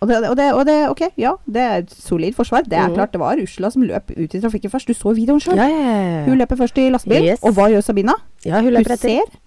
[0.00, 2.64] Og det, og, det, og det, ok, ja, det er et solid forsvar.
[2.66, 2.94] Det er mm.
[2.94, 4.88] klart det var Ursula som løp ut i trafikken først.
[4.88, 5.56] Du så videoen sjøl.
[5.60, 7.42] Ja, ja, Hun løper først i lastebil, Yes.
[7.42, 8.14] og hva gjør Sabina?
[8.44, 9.20] ja hun Hun løper etter.
[9.22, 9.40] ser,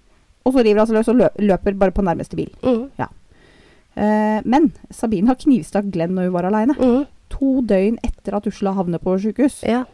[0.46, 2.52] og så river hun seg løs og løper bare på nærmeste bil.
[2.64, 2.90] Mm.
[3.96, 6.76] Uh, men Sabina knivstakk Glenn når hun var aleine.
[6.76, 7.06] Mm.
[7.30, 9.64] To døgn etter at Ursula havner på sjukehus.
[9.64, 9.86] Ja.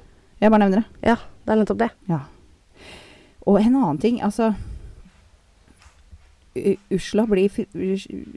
[0.42, 0.86] Jeg bare nevner det.
[1.06, 1.90] ja, det er nettopp det.
[2.10, 2.20] Ja.
[3.46, 4.54] Og en annen ting, altså
[6.56, 7.50] U- Ursula blir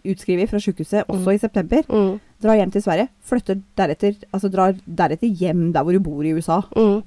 [0.06, 1.34] utskrevet fra sykehuset også Mm.
[1.34, 1.82] i september.
[1.88, 2.20] Mm.
[2.42, 3.08] Drar hjem til Sverige.
[3.22, 6.60] Flytter deretter, altså drar deretter hjem der hvor hun bor i USA.
[6.76, 7.02] Mm.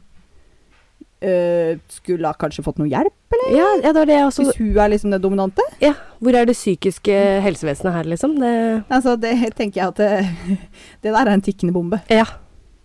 [1.18, 3.14] Uh, skulle ha kanskje fått noe hjelp,
[3.50, 5.64] Ja, ja, det var det også hvis hun er liksom den dominante?
[5.82, 8.36] Ja, hvor er det psykiske helsevesenet her, liksom?
[8.38, 10.60] Det Altså, det tenker jeg at det,
[11.02, 12.00] det der er en tikkende bombe.
[12.10, 12.26] Ja.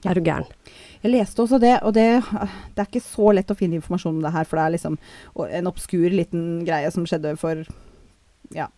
[0.07, 0.47] Er du gæren?
[1.03, 2.23] Jeg leste også det, og det,
[2.75, 4.99] det er ikke så lett å finne informasjon om det her, for det er liksom
[5.51, 7.65] en obskur liten greie som skjedde for
[8.57, 8.69] ja,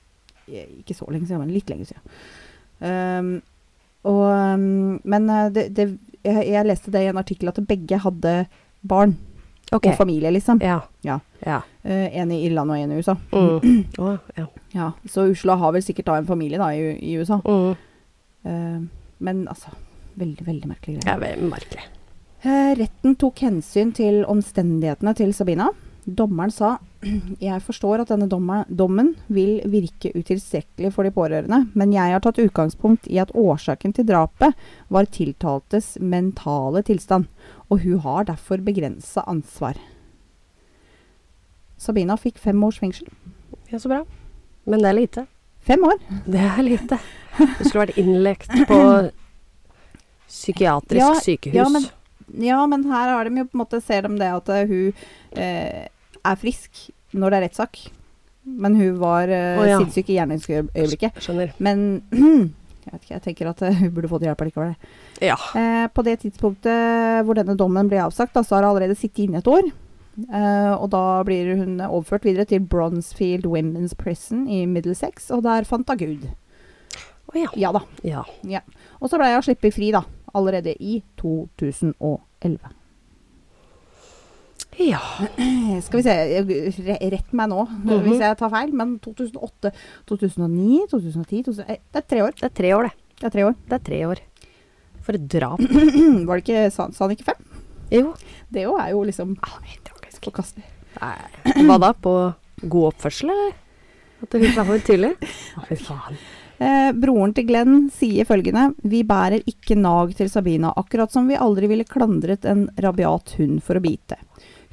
[0.49, 2.03] ikke så lenge siden, men litt lenge siden.
[2.85, 3.31] Um,
[4.05, 5.89] og, um, men uh, det, det,
[6.25, 8.35] jeg, jeg leste det i en artikkel at begge hadde
[8.85, 9.15] barn
[9.73, 9.93] okay.
[9.93, 10.61] og familie, liksom.
[10.65, 10.83] Ja.
[11.07, 11.19] Ja.
[11.45, 11.63] Ja.
[11.85, 13.17] Uh, en i Irland og en i USA.
[13.33, 13.85] Mm.
[14.03, 14.47] Oh, ja.
[14.75, 17.39] Ja, så Usla har vel sikkert da en familie da i, i USA.
[17.45, 17.75] Mm.
[18.45, 19.73] Uh, men altså,
[20.19, 21.31] veldig, veldig merkelig greie.
[21.31, 21.89] ja, merkelig.
[22.45, 25.71] Uh, Retten tok hensyn til omstendighetene til Sabina.
[26.07, 26.79] Dommeren sa
[27.41, 32.39] jeg forstår at denne dommen vil virke utilstrekkelig for de pårørende, men jeg har tatt
[32.43, 34.53] utgangspunkt i at årsaken til drapet
[34.93, 37.27] var tiltaltes mentale tilstand,
[37.71, 39.77] og hun har derfor begrensa ansvar.
[41.81, 43.09] Sabina fikk fem års fengsel.
[43.73, 44.03] Ja, så bra.
[44.65, 45.27] Men det er lite.
[45.65, 46.01] Fem år?
[46.29, 46.99] Det er lite.
[47.39, 48.81] Du skulle vært innlagt på
[50.29, 51.55] psykiatrisk Ja, sykehus.
[51.57, 51.91] ja, men-
[52.41, 54.93] Ja, men her har de jo på en måte ser de det at hun
[55.37, 55.89] eh,
[56.25, 57.81] er frisk når det er rettssak.
[58.45, 59.79] Men hun var uh, oh, ja.
[59.81, 61.23] sinnssyk i gjerningsøyeblikket.
[61.25, 61.55] Skjønner.
[61.65, 62.03] Men
[62.85, 64.75] jeg vet ikke, jeg tenker at eh, hun burde fått hjelp likevel.
[65.25, 65.39] Ja.
[65.57, 69.25] Eh, på det tidspunktet hvor denne dommen ble avsagt, da, så har hun allerede sittet
[69.25, 69.71] inne et år.
[70.15, 75.67] Eh, og da blir hun overført videre til Bronzefield Women's Prison i Middlesex, og der
[75.69, 76.29] fant hun Gud.
[77.33, 77.51] Å ja.
[77.59, 77.83] Ja da.
[78.05, 78.63] ja.
[79.01, 80.05] Og så ble hun sluppet fri, da.
[80.35, 82.59] Allerede i 2011.
[84.79, 85.01] Ja.
[85.87, 88.03] Skal vi se Rett meg nå Mhm.
[88.05, 89.73] hvis jeg tar feil, men 2008,
[90.09, 92.33] 2009, 2010 2000, eh, Det er tre år.
[92.35, 92.93] Det er tre år, det.
[93.21, 93.55] Det er tre år.
[93.69, 94.19] Det er tre år.
[95.05, 95.59] For et drap.
[96.27, 97.43] Var det ikke, sa, han ikke fem?
[97.93, 98.15] Jo.
[98.51, 100.23] Det jo er jo liksom Ah, helt tragisk.
[100.25, 100.65] forkastelig.
[100.99, 101.93] Hva da?
[101.93, 103.53] På god oppførsel, eller?
[104.23, 105.15] At du sa for tidlig?
[105.69, 106.17] Fy faen.
[106.65, 111.35] Eh, broren til Glenn sier følgende Vi bærer ikke nag til Sabina, akkurat som vi
[111.37, 114.17] aldri ville klandret en rabiat hund for å bite.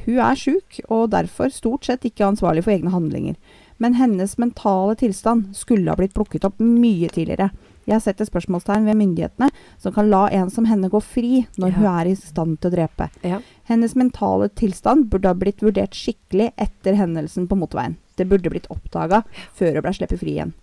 [0.05, 3.35] Hun er sjuk, og derfor stort sett ikke ansvarlig for egne handlinger.
[3.81, 7.49] Men hennes mentale tilstand skulle ha blitt plukket opp mye tidligere.
[7.89, 9.47] Jeg setter spørsmålstegn ved myndighetene
[9.81, 11.77] som kan la en som henne gå fri når Ja.
[11.77, 13.09] hun er i stand til å drepe.
[13.25, 13.39] Ja.
[13.65, 17.97] Hennes mentale tilstand burde ha blitt vurdert skikkelig etter hendelsen på motorveien.
[18.17, 20.53] Det burde blitt oppdaga før hun ble sluppet fri igjen.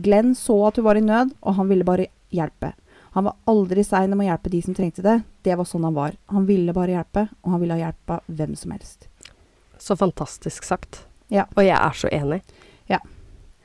[0.00, 2.72] Glenn så at hun var i nød, og han ville bare hjelpe.
[3.12, 5.22] Han var aldri sein om å hjelpe de som trengte det.
[5.42, 6.12] Det var sånn han var.
[6.30, 9.08] Han ville bare hjelpe, og han ville ha hjelp av hvem som helst.
[9.82, 11.04] Så fantastisk sagt.
[11.32, 11.46] Ja.
[11.56, 12.42] Og jeg er så enig.
[12.90, 13.00] Ja.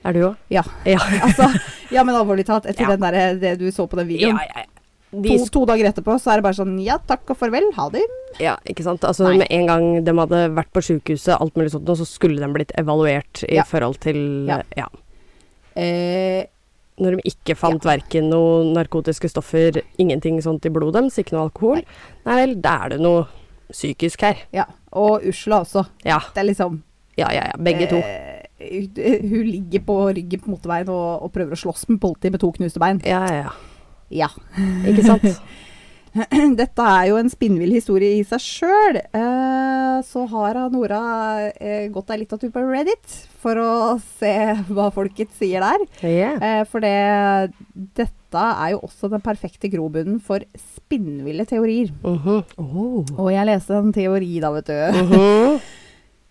[0.08, 0.40] Er du òg?
[0.54, 0.64] Ja.
[0.88, 0.98] Ja.
[1.28, 1.50] Altså,
[1.94, 4.40] ja, men alvorlig talt, etter der, det du så på den videoen.
[4.42, 4.66] ja, ja.
[5.08, 7.86] De, To, to dager etterpå så er det bare sånn ja, takk og farvel, ha
[7.94, 8.02] det.
[8.44, 9.06] ja, ikke sant.
[9.08, 9.38] Altså Nei.
[9.40, 12.50] med en gang de hadde vært på sjukehuset, alt mulig sånt, og så skulle de
[12.52, 14.60] blitt evaluert i forhold til Ja.
[14.76, 14.90] ja.
[15.80, 16.44] Eh,
[16.98, 21.44] Når de ikke fant hverken noe narkotiske stoffer, ingenting sånt i blodet deres, ikke noe
[21.48, 21.84] alkohol.
[22.26, 23.28] Nei vel, da er det noe
[23.70, 24.46] psykisk her.
[24.56, 24.66] ja.
[24.98, 25.84] Og Ursula også.
[26.08, 26.80] Ja, Det er liksom
[27.20, 27.44] ja, ja.
[27.52, 27.98] ja begge to.
[27.98, 32.42] Eh, hun ligger på ryggen på motorveien og, og prøver å slåss med politiet med
[32.42, 33.02] to knuste bein.
[33.06, 33.52] Ja, ja, ja.
[34.10, 34.30] Ja.
[34.88, 35.28] Ikke sant?
[36.62, 39.00] Dette er jo en spinnvill historie i seg sjøl.
[39.06, 41.02] Eh, så har Nora
[41.54, 43.72] eh, gått ei lita tur på Reddit for å
[44.20, 44.34] se
[44.70, 45.88] hva folket sier der.
[46.04, 46.38] Yeah.
[46.42, 46.94] Eh, for det,
[47.98, 50.44] dette er jo også den perfekte grobunnen for
[50.78, 51.94] spinnville teorier.
[52.04, 52.44] Mhm.
[52.62, 53.02] Oh.
[53.18, 55.04] Og jeg leste en teori, da, vet du.
[55.04, 55.60] Mhm.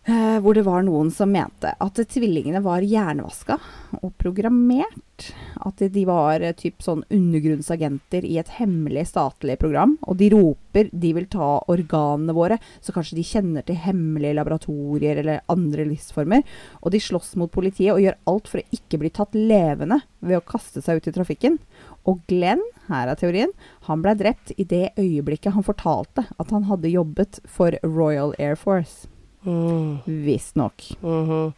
[0.09, 3.57] Eh, hvor det var noen som mente at tvillingene var hjernevaska
[3.99, 5.33] og programmert.
[5.67, 9.97] At de var eh, typ sånn undergrunnsagenter i et hemmelig statlig program.
[10.07, 15.25] Og de roper de vil ta organene våre, så kanskje de kjenner til hemmelige laboratorier
[15.25, 16.47] eller andre livsformer.
[16.85, 20.39] Og de slåss mot politiet og gjør alt for å ikke bli tatt levende ved
[20.39, 21.59] å kaste seg ut i trafikken.
[22.07, 23.51] Og Glenn, her er teorien,
[23.91, 28.55] han ble drept i det øyeblikket han fortalte at han hadde jobbet for Royal Air
[28.55, 29.11] Force.
[29.47, 30.01] Mm.
[30.27, 30.89] Visstnok.
[31.03, 31.55] Mhm.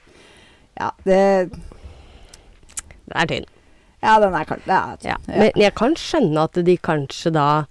[0.79, 1.51] Ja, det
[3.09, 3.46] Det er tynn.
[4.03, 4.96] Ja, den er er, Ja.
[5.03, 5.16] ja.
[5.27, 7.66] Men jeg kan skjønne at de kanskje da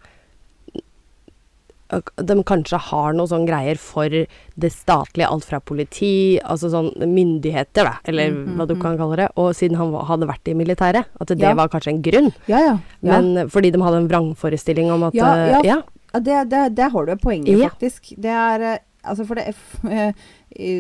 [2.20, 7.86] De kanskje har noen sånne greier for det statlige, alt fra politi, altså sånn myndigheter,
[7.88, 8.82] da, eller Mhm, hva du mhm.
[8.82, 9.30] kan kalle det.
[9.38, 11.54] Og siden han hadde vært i militæret, at det Ja.
[11.54, 12.34] var kanskje en grunn.
[12.48, 12.78] Ja, ja.
[13.02, 15.82] Men fordi de hadde en vrangforestilling om at Ja, eh, ja.
[16.20, 18.20] det, det, det har du et poeng i, faktisk.
[18.20, 18.78] Det er eh,
[19.08, 19.48] Altså, for det
[19.90, 20.14] eh,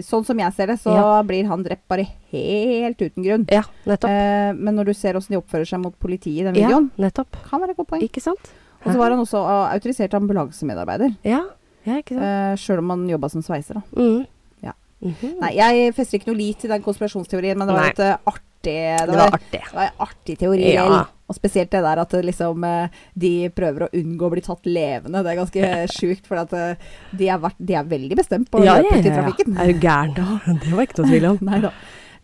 [0.05, 1.23] Sånn som jeg ser det, så Ja.
[1.23, 3.45] blir han drept bare helt uten grunn.
[3.51, 4.09] ja, nettopp.
[4.09, 6.89] Eh, men når du ser åssen de oppfører seg mot politiet i den ja, videoen,
[6.97, 7.35] nettopp.
[7.49, 8.01] kan være et godt poeng.
[8.07, 8.51] Ikke sant?
[8.85, 11.41] Og så var han også uh, autorisert ambulansemedarbeider, Ja,
[11.85, 12.59] ja ikke sant.
[12.61, 13.73] sjøl om han jobba som sveiser.
[13.81, 13.81] Da.
[13.99, 14.25] Mm.
[14.63, 14.71] Ja.
[15.01, 15.39] Mhm.
[15.41, 17.89] Nei, jeg fester ikke noe lit til den konspirasjonsteorien, men det var Nei.
[17.91, 18.75] et uh, artig det
[19.07, 19.61] Det var, var artig.
[19.63, 20.65] det var en artig teori.
[20.75, 21.03] Ja.
[21.27, 25.23] Og spesielt det der at liksom, eh, de prøver å unngå å bli tatt levende.
[25.25, 26.75] Det er ganske sjukt, for eh,
[27.19, 29.21] de, er de er veldig bestemt på å Ja, løpe ut i ja, ja.
[29.25, 29.57] trafikken.
[29.59, 30.59] Er du gæren?
[30.63, 31.39] Det var ikke noe tvil om.
[31.49, 31.73] Nei da.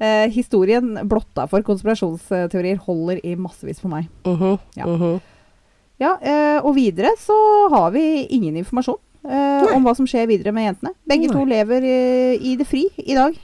[0.03, 4.07] Eh, historien blotta for konspirasjonsteorier holder i massevis for meg.
[4.27, 4.87] Mhm, Ja.
[4.89, 5.21] mhm.
[6.01, 7.35] Ja, eh, Og videre så
[7.71, 8.01] har vi
[8.35, 8.97] ingen informasjon
[9.29, 10.91] eh, om hva som skjer videre med jentene.
[11.07, 11.99] Begge to lever i,
[12.51, 13.35] i det fri i dag.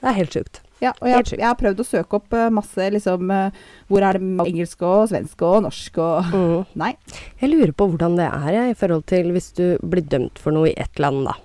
[0.00, 0.62] Det er helt sjukt.
[0.82, 3.54] Ja, og jeg, jeg har prøvd å søke opp eh, masse liksom eh,
[3.88, 6.74] Hvor er det engelsk og svensk og norsk og mm.
[6.82, 6.90] Nei.
[7.40, 10.52] Jeg lurer på hvordan det er jeg, i forhold til hvis du blir dømt for
[10.56, 11.36] noe i ett land, da.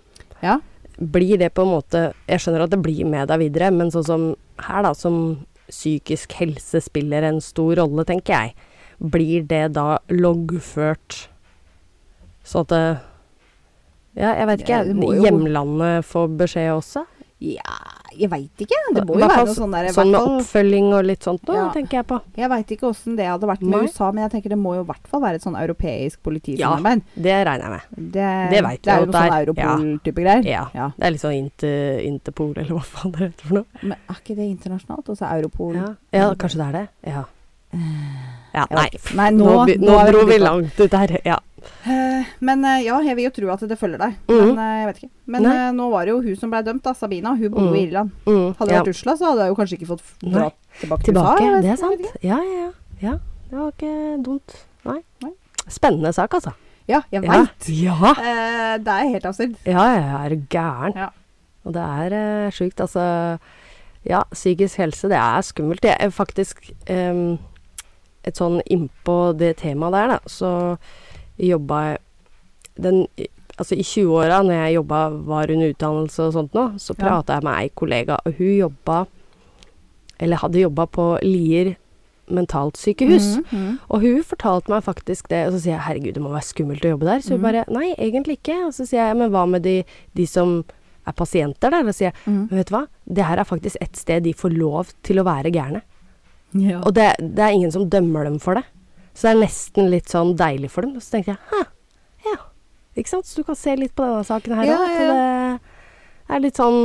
[0.43, 0.57] Ja.
[0.99, 4.07] Blir det på en måte Jeg skjønner at det blir med deg videre, men sånn
[4.07, 4.27] som
[4.61, 8.71] her, da, som psykisk helse spiller en stor rolle, tenker jeg.
[8.99, 11.31] Blir det da loggført
[12.43, 12.83] så at det
[14.17, 14.79] Ja, jeg vet ikke.
[14.83, 17.05] Ja, Hjemlandet får beskjed også?
[17.39, 17.77] Ja,
[18.17, 18.79] jeg veit ikke.
[18.95, 21.69] Det må jo være noe sånn der Sånn med oppfølging og litt sånt noe, Ja.
[21.73, 22.21] tenker jeg på.
[22.37, 23.81] Jeg veit ikke åssen det hadde vært med Nei.
[23.87, 27.01] USA, men jeg tenker det må jo i hvert fall være et sånn europeisk politisamarbeid.
[27.15, 28.11] Det regner jeg med.
[28.11, 29.45] Det, Det veit er vi jo at noe sånn det er.
[29.45, 30.43] Europol-type greier.
[30.45, 30.67] Ja.
[30.73, 30.91] Ja.
[30.97, 33.65] Det er litt sånn Inter, Interpol, eller hva faen det heter for noe.
[33.81, 35.09] Men er ikke det internasjonalt?
[35.09, 35.95] Og så Europol Ja.
[36.11, 36.87] ja, kanskje det er det.
[37.13, 37.23] Ja.
[38.53, 38.89] ja nei.
[39.15, 41.17] Nei, nå, nå- nå er dro vi langt ut her.
[41.25, 41.37] Ja.
[41.85, 44.15] Eh, Men eh, ja, jeg vil jo tro at det følger deg.
[44.29, 44.55] Mhm.
[44.55, 45.11] Men eh, jeg vet ikke.
[45.35, 45.71] Men Nei.
[45.77, 46.93] nå var det jo hun som ble dømt, da.
[46.97, 47.35] Sabina.
[47.37, 47.75] Hun bodde mm.
[47.75, 47.87] i Mhm.
[47.87, 48.11] Irland.
[48.25, 48.81] Mm, Hadde det ja.
[48.83, 50.49] vært Usla, så hadde jo kanskje ikke fått dra
[50.81, 51.35] tilbake til USA.
[51.37, 52.11] Tilbake, det er sant.
[52.25, 52.71] Ja, ja, ja.
[53.01, 53.15] ja.
[53.51, 54.57] Det var ikke dumt.
[54.85, 54.99] Nei.
[55.23, 55.31] Nei.
[55.67, 56.53] Spennende sak, altså.
[56.89, 57.31] Ja, jeg Ja.
[57.31, 57.69] veit.
[57.69, 58.11] Ja.
[58.17, 59.55] Eh, det er helt absurd.
[59.65, 60.95] Ja, jeg er gæren.
[60.97, 61.09] Ja.
[61.65, 62.13] Og det er
[62.47, 62.79] eh, sjukt.
[62.81, 63.37] Altså
[64.03, 65.83] Ja, psykisk helse, det er skummelt.
[65.85, 67.37] Jeg er faktisk eh,
[68.25, 70.77] Et sånn innpå det temaet der, da, så
[71.49, 71.97] jobba
[72.79, 73.07] den
[73.59, 77.21] Altså i 20-åra, når jeg jobba, var under utdannelse og sånt nå, så Ja.
[77.27, 79.05] jeg med ei kollega, og hun jobba
[80.19, 81.75] Eller hadde jobba på Lier
[82.29, 83.37] mentalsykehus.
[83.37, 83.77] Mm, mm.
[83.89, 86.85] Og hun fortalte meg faktisk det, og så sier jeg herregud, det må være skummelt
[86.85, 87.19] å jobbe der.
[87.19, 87.43] Så hun Mhm.
[87.43, 88.65] bare nei, egentlig ikke.
[88.67, 89.83] Og så sier jeg men hva med de,
[90.15, 90.63] de som
[91.05, 91.81] er pasienter der?
[91.81, 92.47] Og så sier jeg Mhm.
[92.49, 95.23] men vet du hva, det her er faktisk et sted de får lov til å
[95.25, 95.81] være gærne.
[96.53, 96.79] Ja.
[96.81, 98.63] Og det, det er ingen som dømmer dem for det.
[99.13, 100.99] Så det er nesten litt sånn deilig for dem.
[101.03, 101.63] Så tenkte jeg hæ,
[102.29, 102.37] ja.
[102.97, 103.27] Ikke sant?
[103.27, 105.01] Så du kan se litt på denne saken her Ja, òg.
[105.01, 105.57] ja,
[106.27, 106.81] Det er litt sånn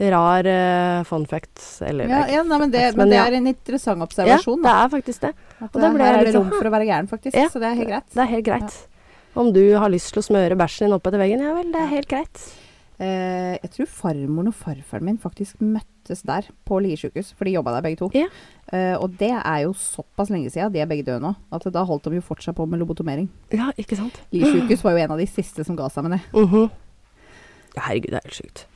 [0.00, 1.60] rar uh, fun fact.
[1.84, 3.26] Eller ja, ja nei, men, det, Men men det ja.
[3.28, 4.62] er en interessant ja, observasjon.
[4.64, 5.34] det er faktisk det.
[5.60, 7.36] At her er det rom sånn, for å være gæren, faktisk.
[7.36, 8.08] Ja, så det er helt greit.
[8.14, 8.78] Det er helt greit.
[9.40, 11.82] Om du har lyst til å smøre bæsjen din opp etter veggen, ja vel, det
[11.84, 12.46] er helt greit.
[13.00, 17.30] Eh, jeg tror farmoren og farfaren min faktisk møttes der, på Lier sykehus.
[17.38, 18.10] For de jobba der begge to.
[18.14, 18.26] Ja.
[18.72, 21.84] Eh, og det er jo såpass lenge siden, de er begge døde nå, at da
[21.88, 23.30] holdt de jo fortsatt på med lobotomering.
[23.56, 24.20] Ja, ikke sant?
[24.34, 26.22] Lier sykehus var jo en av de siste som ga seg med det.
[26.36, 26.68] Mhm.
[27.76, 28.66] Ja, herregud, det er helt sjukt.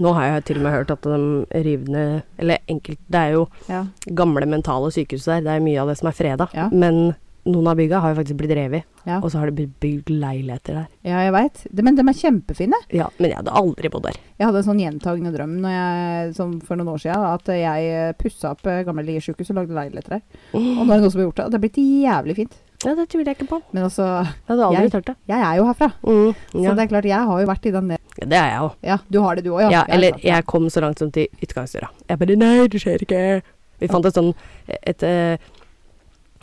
[0.00, 3.32] Nå har jeg til og med hørt at de river ned Eller enkelt Det er
[3.34, 3.82] jo Ja.
[4.14, 5.40] gamle mentale sykehus der.
[5.42, 6.48] Det er mye av det som er freda.
[6.54, 6.68] Ja.
[6.70, 7.14] Men
[7.44, 8.84] noen av bygga har jo faktisk blitt revet.
[9.04, 9.16] Ja.
[9.18, 10.86] Og så har det blitt bygd leiligheter der.
[11.02, 11.62] ja, jeg veit.
[11.82, 12.78] Men de er kjempefine.
[12.94, 14.18] Ja, men jeg hadde aldri bodd der.
[14.38, 18.52] Jeg hadde en sånn gjentagende drøm jeg, som for noen år siden, at jeg pussa
[18.54, 20.22] opp eh, gamle Lier sjukehus og lagde leiligheter der.
[20.54, 21.44] Og nå er det noen som har gjort det.
[21.48, 22.54] Og det er blitt jævlig fint.
[22.82, 23.60] Ja, det tviler jeg ikke på.
[23.72, 24.06] Men altså,
[24.48, 25.16] Jeg Jeg- det.
[25.28, 25.92] jeg er jo herfra.
[26.02, 28.48] Mm, Så det er klart, jeg har jo vært i den der ja, det er
[28.50, 28.72] jeg òg.
[28.82, 29.84] Ja, du har det du òg, Ja, ja.
[29.88, 31.88] eller klart, jeg kom så langt som til utgangsdøra.
[32.08, 33.42] Jeg bare Nei, det skjer ikke.
[33.80, 34.34] Vi fant et sånn
[34.68, 35.36] et, eh,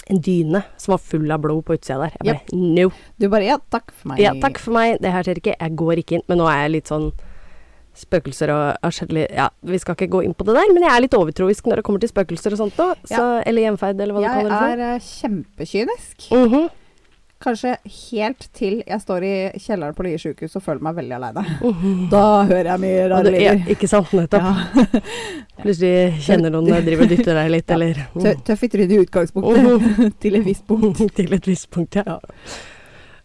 [0.09, 2.15] En dyne som var full av blod på utsida der.
[2.23, 2.91] Jeg bare No.
[3.19, 4.19] Du bare Ja, takk for meg.
[4.23, 5.55] Ja, takk for meg, det her skjer ikke.
[5.59, 6.23] Jeg går ikke inn.
[6.27, 7.11] Men nå er jeg litt sånn
[7.99, 8.91] Spøkelser og har
[9.35, 11.81] Ja, vi skal ikke gå inn på det der, men jeg er litt overtroisk når
[11.81, 12.95] det kommer til spøkelser og sånt nå.
[13.09, 16.29] Så, Eller gjenferd, eller hva du Jeg det Jeg er kjempekynisk.
[16.31, 16.69] Mm Mhm,
[17.39, 17.77] Kanskje
[18.11, 21.43] helt til jeg står i kjelleren på Lier sykehus og føler meg veldig aleine.
[21.61, 22.09] mhm.
[22.11, 23.69] Da hører jeg mye rare ja, lyder.
[23.75, 24.43] ikke sant, nettopp.
[24.43, 25.01] Ja.
[25.63, 27.77] Plutselig kjenner noen jeg driver og dytter deg litt, Ja.
[27.77, 30.19] eller Tø- Tøff i trynet i utgangspunktet.
[30.25, 30.99] til et visst punkt.
[31.15, 32.19] Til et visst punkt, ja.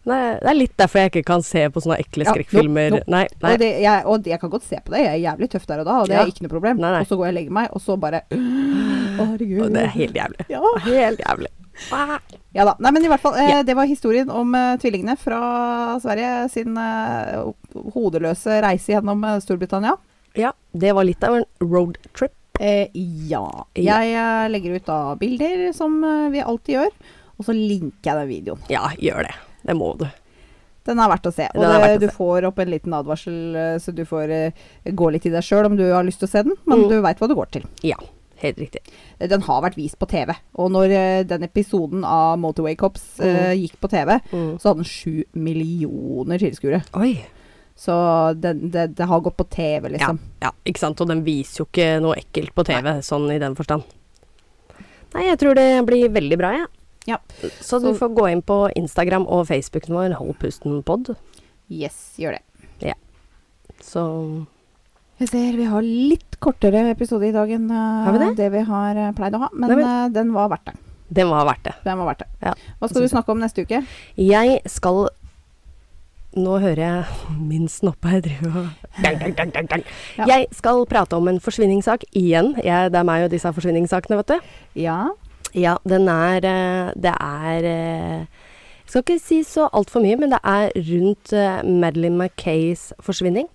[0.05, 2.91] Nei, det er litt derfor jeg ikke kan se på sånne ekle Ja, skrekkfilmer.
[2.93, 2.99] no.
[3.09, 3.51] Nei, nei.
[3.55, 5.01] Og, det, jeg, og jeg kan godt se på det.
[5.01, 6.21] Jeg er jævlig tøff der og da, og det Ja.
[6.23, 6.77] er ikke noe problem.
[6.83, 6.99] Nei.
[7.01, 9.63] Og så går jeg og legger meg, og så bare Å, herregud.
[9.65, 10.45] Og det er helt jævlig.
[10.55, 10.61] ja.
[10.85, 11.51] Helt jævlig.
[12.55, 12.75] Ja da.
[12.79, 15.39] Nei, men i hvert fall, eh, det var historien om eh, tvillingene fra
[16.03, 17.43] Sverige sin eh,
[17.95, 19.97] hodeløse reise gjennom eh, Storbritannia.
[20.39, 22.33] Ja, det var litt av en roadtrip.
[22.59, 22.87] Eh,
[23.29, 23.43] ja.
[23.75, 26.93] Jeg eh, legger ut da bilder, som eh, vi alltid gjør.
[27.35, 28.61] Og så linker jeg den videoen.
[28.71, 29.33] Ja, gjør det.
[29.67, 30.05] Det må du.
[30.85, 31.47] Den er verdt å se.
[31.51, 32.15] Og Den er det, verdt å du se.
[32.15, 35.67] får opp en liten advarsel, eh, så du får eh, gå litt i deg sjøl
[35.71, 36.55] om du har lyst til å se den.
[36.63, 36.89] Men Mm.
[36.91, 37.65] du veit hva det går til.
[37.83, 37.97] Ja,
[38.41, 38.81] helt riktig.
[39.19, 40.33] Eh, Den har vært vist på TV.
[40.55, 44.57] Og når eh, den episoden av Motorway Cops eh, gikk på TV, Mm.
[44.59, 46.83] så hadde den sju millioner tilskuere.
[47.75, 47.93] Så
[48.39, 50.19] den, det, det har gått på TV, liksom.
[50.41, 51.01] ja, ikke sant.
[51.03, 53.83] Og den viser jo ikke noe ekkelt på TV, sånn i den forstand.
[55.15, 56.67] Nei, jeg tror det blir veldig bra, jeg.
[57.07, 57.17] Ja.
[57.61, 61.15] Så du Så- får gå inn på Instagram og Facebooken vår, Hold pusten pod.
[61.69, 62.41] Yes, gjør det.
[62.79, 62.93] Ja.
[63.81, 64.45] Så
[65.15, 68.49] Jeg ser vi har litt kortere episode i dag enn eh, vi det?
[68.51, 69.49] vi har eh, pleid å ha.
[69.53, 70.75] Men Nei, men- eh, den var verdt det.
[71.15, 71.75] den var verdt det.
[71.85, 72.27] Den var verdt det.
[72.43, 73.85] Ja, Hva skal du snakke om neste uke?
[74.17, 75.07] Jeg skal
[76.35, 78.65] Nå hører jeg min snoppe drive og
[79.01, 79.83] dang, dang, dang, dang, dang.
[80.17, 80.25] Ja.
[80.27, 82.57] Jeg skal prate om en forsvinningssak igjen.
[82.59, 84.49] Jeg, det er meg og disse forsvinningssakene, vet du.
[84.83, 84.97] Ja.
[85.55, 88.25] Ja, den er eh, Det er eh,
[88.83, 93.47] Jeg skal ikke si så altfor mye, men det er rundt eh, Madeleine McKays forsvinning.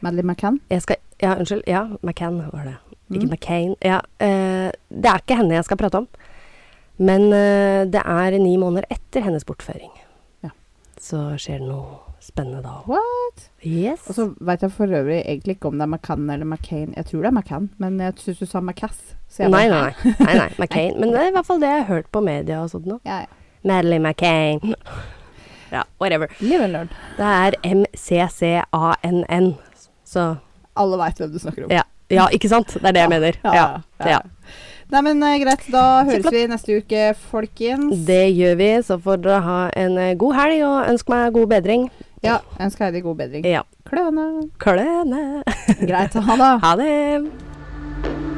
[0.00, 0.60] Madeleine McCann.
[0.70, 1.62] Jeg skal Ja, unnskyld.
[1.66, 2.76] Ja, McCann var det.
[3.10, 3.30] Ikke Mm.
[3.32, 3.74] McCain.
[3.82, 6.06] Ja, uh, det er ikke henne jeg skal prate om.
[6.98, 9.90] Men uh, det er ni måneder etter hennes bortføring.
[10.44, 10.50] Ja.
[11.00, 12.82] Så skjer det noe spennende da.
[12.86, 13.48] What?
[13.64, 14.04] Yes.
[14.08, 16.92] Og så veit jeg for øvrig egentlig ikke om det er McCann eller McCain.
[16.96, 19.14] Jeg tror det er McCann, men jeg syns du sa McCass.
[19.38, 19.92] Nei, nei, nei.
[20.20, 20.98] nei, nei McCain.
[21.00, 22.98] Men det er i hvert fall det jeg har hørt på media og sånt nå.
[23.06, 23.30] Ja, ja.
[23.64, 24.74] Madeleine McCain.
[25.68, 26.30] Ja, whatever.
[27.18, 29.50] Det er MCCANN.
[30.08, 30.24] Så
[30.78, 31.74] Alle veit hvem du snakker om.
[31.74, 31.84] ja.
[32.08, 32.72] ja, ikke sant?
[32.78, 33.38] Det er det jeg mener.
[33.44, 34.20] Ja.
[34.88, 35.66] Nei, men uh, greit.
[35.68, 38.06] Da høres vi neste uke, folkens.
[38.08, 38.70] Det gjør vi.
[38.86, 41.90] Så får dere ha en eh, god helg, og ønsk meg god bedring.
[42.24, 43.44] Ja, Ønsk Heidi god bedring.
[43.46, 43.62] Ja.
[43.86, 44.48] Kløne.
[44.58, 45.44] Kløne.
[45.84, 46.16] Greit.
[46.16, 46.50] Ha det.
[46.64, 48.37] Ha det.